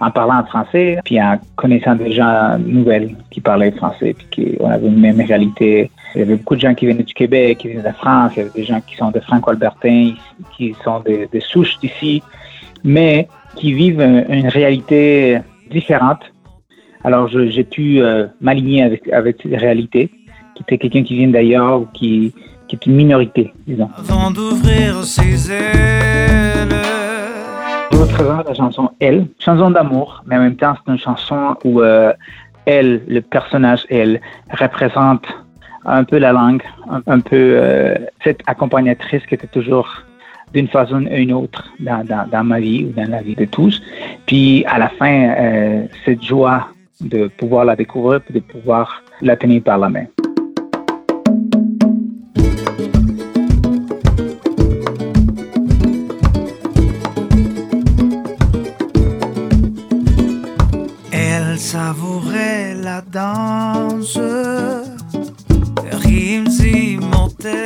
en 0.00 0.10
parlant 0.10 0.44
français, 0.44 0.98
puis 1.04 1.20
en 1.20 1.38
connaissant 1.56 1.94
des 1.94 2.12
gens 2.12 2.58
nouvelles 2.58 3.14
qui 3.30 3.40
parlaient 3.40 3.70
français, 3.70 4.16
puis 4.18 4.58
qu'on 4.58 4.70
avait 4.70 4.88
une 4.88 4.98
même 4.98 5.20
réalité. 5.20 5.90
Il 6.14 6.20
y 6.20 6.22
avait 6.22 6.36
beaucoup 6.36 6.56
de 6.56 6.60
gens 6.60 6.74
qui 6.74 6.86
venaient 6.86 7.04
du 7.04 7.14
Québec, 7.14 7.58
qui 7.58 7.68
venaient 7.68 7.88
de 7.88 7.94
France, 7.94 8.32
il 8.34 8.38
y 8.38 8.42
avait 8.42 8.50
des 8.50 8.64
gens 8.64 8.80
qui 8.80 8.96
sont 8.96 9.10
de 9.10 9.20
franco-albertains, 9.20 10.14
qui 10.56 10.74
sont 10.82 11.00
des, 11.00 11.28
des 11.30 11.40
souches 11.40 11.78
d'ici, 11.78 12.22
mais 12.82 13.28
qui 13.54 13.72
vivent 13.72 14.00
une 14.00 14.48
réalité 14.48 15.38
différente. 15.70 16.20
Alors, 17.02 17.28
j'ai 17.28 17.64
pu 17.64 18.02
euh, 18.02 18.26
m'aligner 18.40 18.82
avec, 18.82 19.08
avec 19.08 19.38
cette 19.42 19.58
réalité, 19.58 20.10
qui 20.54 20.62
était 20.62 20.76
quelqu'un 20.76 21.02
qui 21.02 21.16
vient 21.16 21.28
d'ailleurs 21.28 21.80
ou 21.80 21.86
qui, 21.94 22.34
qui 22.68 22.76
est 22.76 22.86
une 22.86 22.94
minorité, 22.94 23.54
disons. 23.66 23.88
Avant 23.96 24.30
d'ouvrir 24.30 25.02
ses 25.02 25.50
ailes. 25.50 26.68
Je 27.90 27.96
représente 27.96 28.46
la 28.48 28.54
chanson 28.54 28.90
Elle, 29.00 29.26
chanson 29.38 29.70
d'amour, 29.70 30.22
mais 30.26 30.36
en 30.36 30.40
même 30.40 30.56
temps, 30.56 30.74
c'est 30.76 30.92
une 30.92 30.98
chanson 30.98 31.56
où 31.64 31.80
euh, 31.80 32.12
elle, 32.66 33.00
le 33.08 33.20
personnage 33.20 33.86
Elle, 33.88 34.20
représente 34.50 35.24
un 35.86 36.04
peu 36.04 36.18
la 36.18 36.32
langue, 36.32 36.62
un, 36.90 37.00
un 37.06 37.20
peu 37.20 37.54
euh, 37.56 37.94
cette 38.22 38.42
accompagnatrice 38.46 39.24
qui 39.24 39.34
était 39.34 39.46
toujours 39.46 39.88
d'une 40.52 40.68
façon 40.68 41.06
ou 41.06 41.14
une 41.14 41.32
autre 41.32 41.64
dans, 41.80 42.04
dans, 42.04 42.28
dans 42.28 42.44
ma 42.44 42.60
vie 42.60 42.84
ou 42.84 42.92
dans 42.92 43.08
la 43.08 43.22
vie 43.22 43.36
de 43.36 43.46
tous. 43.46 43.80
Puis 44.26 44.64
à 44.66 44.78
la 44.78 44.90
fin, 44.90 45.30
euh, 45.30 45.86
cette 46.04 46.22
joie 46.22 46.68
de 47.00 47.28
pouvoir 47.28 47.64
la 47.64 47.76
découvrir, 47.76 48.20
puis 48.20 48.34
de 48.34 48.40
pouvoir 48.40 49.02
la 49.20 49.36
tenir 49.36 49.62
par 49.62 49.78
la 49.78 49.88
main. 49.88 50.06
Elle 61.12 61.58
savourait 61.58 62.74
la 62.74 63.00
danse, 63.00 64.18
rimes 65.90 66.48
immortelles. 66.48 67.60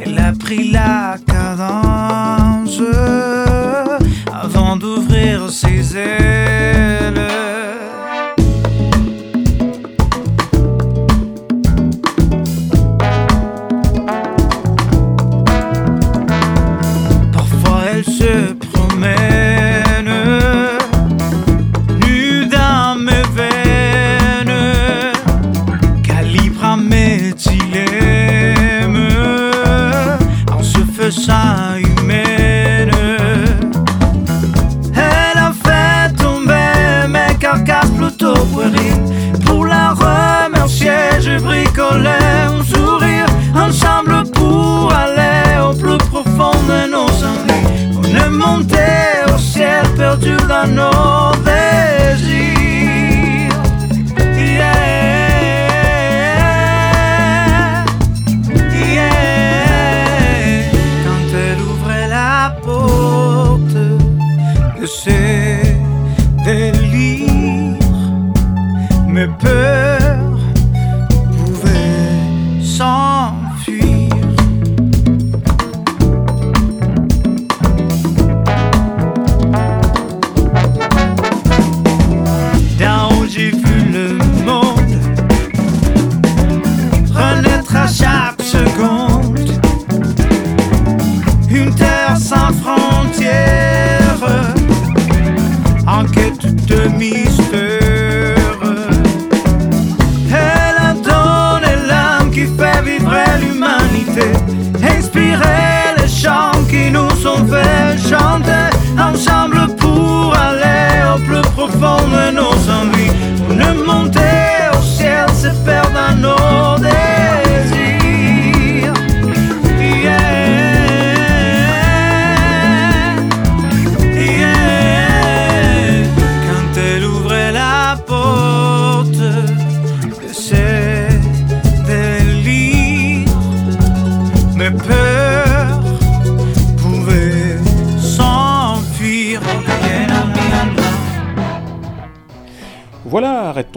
Elle 0.00 0.18
a 0.18 0.32
pris 0.32 0.70
la 0.70 1.16
cadence 1.26 2.82
avant 4.32 4.76
d'ouvrir 4.76 5.50
ses 5.50 5.67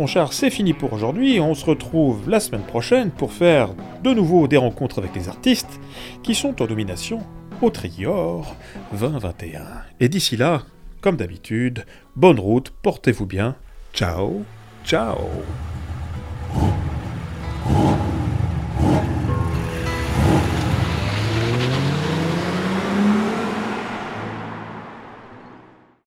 Char, 0.08 0.34
c'est 0.34 0.50
fini 0.50 0.74
pour 0.74 0.94
aujourd'hui. 0.94 1.40
On 1.40 1.54
se 1.54 1.66
retrouve 1.66 2.30
la 2.30 2.40
semaine 2.40 2.62
prochaine 2.62 3.12
pour 3.12 3.32
faire 3.32 3.70
de 4.04 4.14
nouveau 4.14 4.48
des 4.48 4.58
rencontres 4.58 5.00
avec 5.00 5.16
les 5.16 5.30
artistes 5.30 5.80
qui 6.24 6.36
sont 6.36 6.62
en 6.62 6.66
domination 6.66 7.20
au 7.62 7.70
Trior 7.70 8.56
2021. 8.92 9.62
Et 10.00 10.10
d'ici 10.10 10.38
là, 10.38 10.64
comme 11.02 11.18
d'habitude, 11.18 11.86
bonne 12.16 12.40
route, 12.40 12.72
portez-vous 12.82 13.26
bien. 13.26 13.56
Ciao, 13.94 14.44
ciao. 14.86 15.18